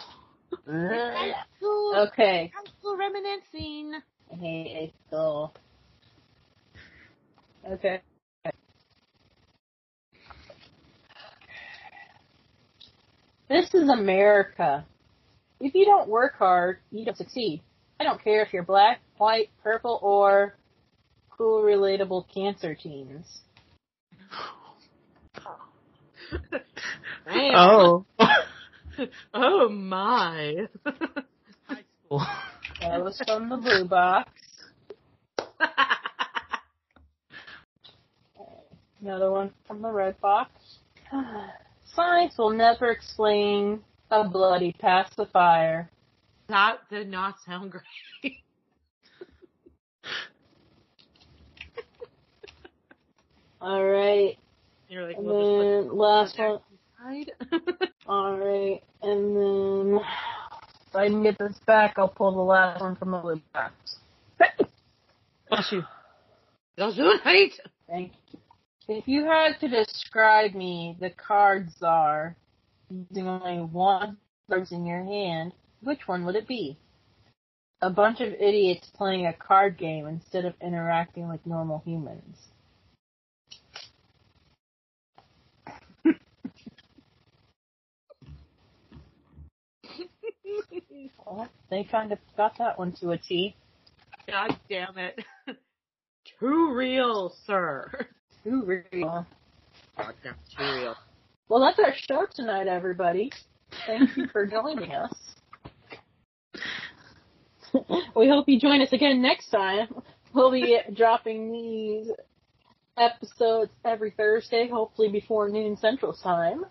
High 0.67 1.35
school. 1.57 1.95
Okay. 2.09 2.53
High 2.55 2.71
school 2.79 2.97
reminiscing. 2.97 3.95
I 4.33 4.35
hate 4.35 4.75
high 4.75 4.93
school. 5.07 5.55
Okay. 7.71 8.03
This 13.49 13.73
is 13.73 13.89
America. 13.89 14.85
If 15.59 15.75
you 15.75 15.87
don't 15.87 16.09
work 16.09 16.35
hard, 16.37 16.81
you 16.91 17.07
don't 17.07 17.17
succeed. 17.17 17.63
I 17.99 18.05
don't 18.05 18.23
care 18.23 18.43
if 18.43 18.53
you're 18.53 18.63
black, 18.63 19.01
white, 19.17 19.49
purple, 19.63 19.99
or 20.03 20.55
cool, 21.31 21.63
relatable 21.63 22.27
cancer 22.33 22.75
teens. 22.75 23.41
Oh. 27.31 28.05
Oh. 28.19 28.27
oh 29.35 29.69
my. 29.69 30.67
high 30.85 31.85
school. 32.05 32.23
That 32.81 33.03
was 33.03 33.23
from 33.27 33.49
the 33.49 33.57
blue 33.57 33.85
box. 33.87 34.31
Another 39.01 39.31
one 39.31 39.53
from 39.67 39.81
the 39.83 39.91
red 39.91 40.21
box. 40.21 40.51
Science 41.99 42.39
will 42.39 42.51
never 42.51 42.91
explain 42.93 43.81
a 44.13 44.23
bloody 44.23 44.73
pacifier. 44.79 45.91
that 46.49 46.77
did 46.89 47.11
not 47.11 47.35
sound 47.45 47.73
great. 47.73 47.83
Alright, 53.61 54.39
You're 54.89 55.09
like, 55.09 55.17
and 55.17 55.27
we'll 55.27 55.89
then 55.89 55.99
last 55.99 56.39
one. 56.39 56.61
aside. 57.01 57.33
Alright, 58.09 58.85
and 59.03 59.37
then 59.37 60.01
if 60.87 60.95
I 60.95 61.09
can 61.09 61.25
get 61.25 61.37
this 61.37 61.59
back, 61.67 61.95
I'll 61.97 62.07
pull 62.07 62.31
the 62.31 62.41
last 62.41 62.81
one 62.81 62.95
from 62.95 63.11
the 63.11 63.19
blue 63.19 63.41
box. 63.53 63.73
Bless 65.49 65.73
you. 65.73 65.83
Doing 66.77 67.19
right. 67.25 67.53
Thank 67.89 68.13
you. 68.33 68.39
If 68.89 69.07
you 69.07 69.27
had 69.27 69.61
to 69.61 69.69
describe 69.69 70.55
me, 70.55 70.97
the 70.99 71.11
card 71.11 71.71
czar, 71.79 72.35
using 72.89 73.29
only 73.29 73.59
one 73.59 74.17
cards 74.49 74.73
in 74.73 74.87
your 74.87 75.05
hand, 75.05 75.53
which 75.83 76.09
one 76.09 76.25
would 76.25 76.37
it 76.37 76.49
be? 76.49 76.79
A 77.83 77.91
bunch 77.91 78.21
of 78.21 78.33
idiots 78.33 78.91
playing 78.95 79.27
a 79.27 79.35
card 79.35 79.77
game 79.77 80.07
instead 80.07 80.47
of 80.47 80.55
interacting 80.63 81.29
like 81.29 81.45
normal 81.47 81.83
humans. 81.85 82.39
Well, 91.27 91.49
they 91.71 91.85
kind 91.85 92.11
of 92.11 92.19
got 92.39 92.57
that 92.57 92.79
one 92.79 92.93
to 93.01 93.11
a 93.11 93.19
T. 93.19 93.55
God 94.27 94.59
damn 94.71 94.97
it. 94.97 95.23
Too 96.41 96.73
real, 96.75 97.35
sir. 97.47 98.09
Real. 98.45 99.27
That's 99.97 100.17
too 100.57 100.63
real. 100.63 100.97
Well, 101.49 101.61
that's 101.61 101.79
our 101.79 101.95
show 101.95 102.27
tonight, 102.35 102.67
everybody. 102.67 103.33
Thank 103.87 104.17
you 104.17 104.27
for 104.33 104.47
joining 104.47 104.93
us. 104.93 105.15
we 108.15 108.29
hope 108.29 108.49
you 108.49 108.59
join 108.59 108.81
us 108.83 108.93
again 108.93 109.23
next 109.23 109.51
time. 109.51 109.89
We'll 110.35 110.51
be 110.53 110.79
dropping 110.95 111.53
these 111.53 112.11
episodes 112.99 113.71
every 113.85 114.11
Thursday, 114.11 114.69
hopefully 114.69 115.09
before 115.09 115.49
noon 115.49 115.77
Central 115.77 116.13
Time, 116.13 116.65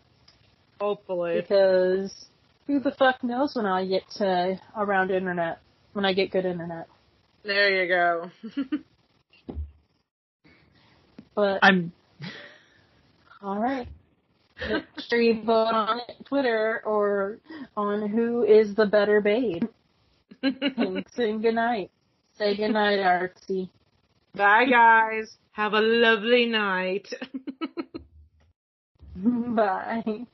Hopefully. 0.80 1.42
because 1.42 2.14
who 2.68 2.80
the 2.80 2.92
fuck 2.92 3.24
knows 3.24 3.56
when 3.56 3.66
I 3.66 3.86
get 3.86 4.04
to 4.18 4.60
around 4.76 5.12
internet, 5.12 5.60
when 5.94 6.06
I 6.06 6.14
get 6.14 6.32
good 6.32 6.46
internet. 6.46 6.88
There 7.44 7.84
you 7.84 7.88
go. 7.88 8.32
But 11.38 11.60
I'm. 11.62 11.92
all 13.44 13.60
right. 13.60 13.88
Make 14.68 14.86
sure 15.08 15.22
you 15.22 15.44
vote 15.44 15.72
on 15.72 16.02
Twitter 16.26 16.82
or 16.84 17.38
on 17.78 18.10
who 18.10 18.42
is 18.42 18.74
the 18.74 18.88
better 18.88 19.22
babe. 19.22 19.62
And 20.42 21.06
good 21.16 21.54
night. 21.54 21.92
Say 22.40 22.58
good 22.58 22.72
night, 22.72 22.98
Artsy. 22.98 23.70
Bye, 24.34 24.66
guys. 24.66 25.38
Have 25.52 25.74
a 25.74 25.80
lovely 25.80 26.48
night. 26.48 27.08
Bye. 29.16 30.26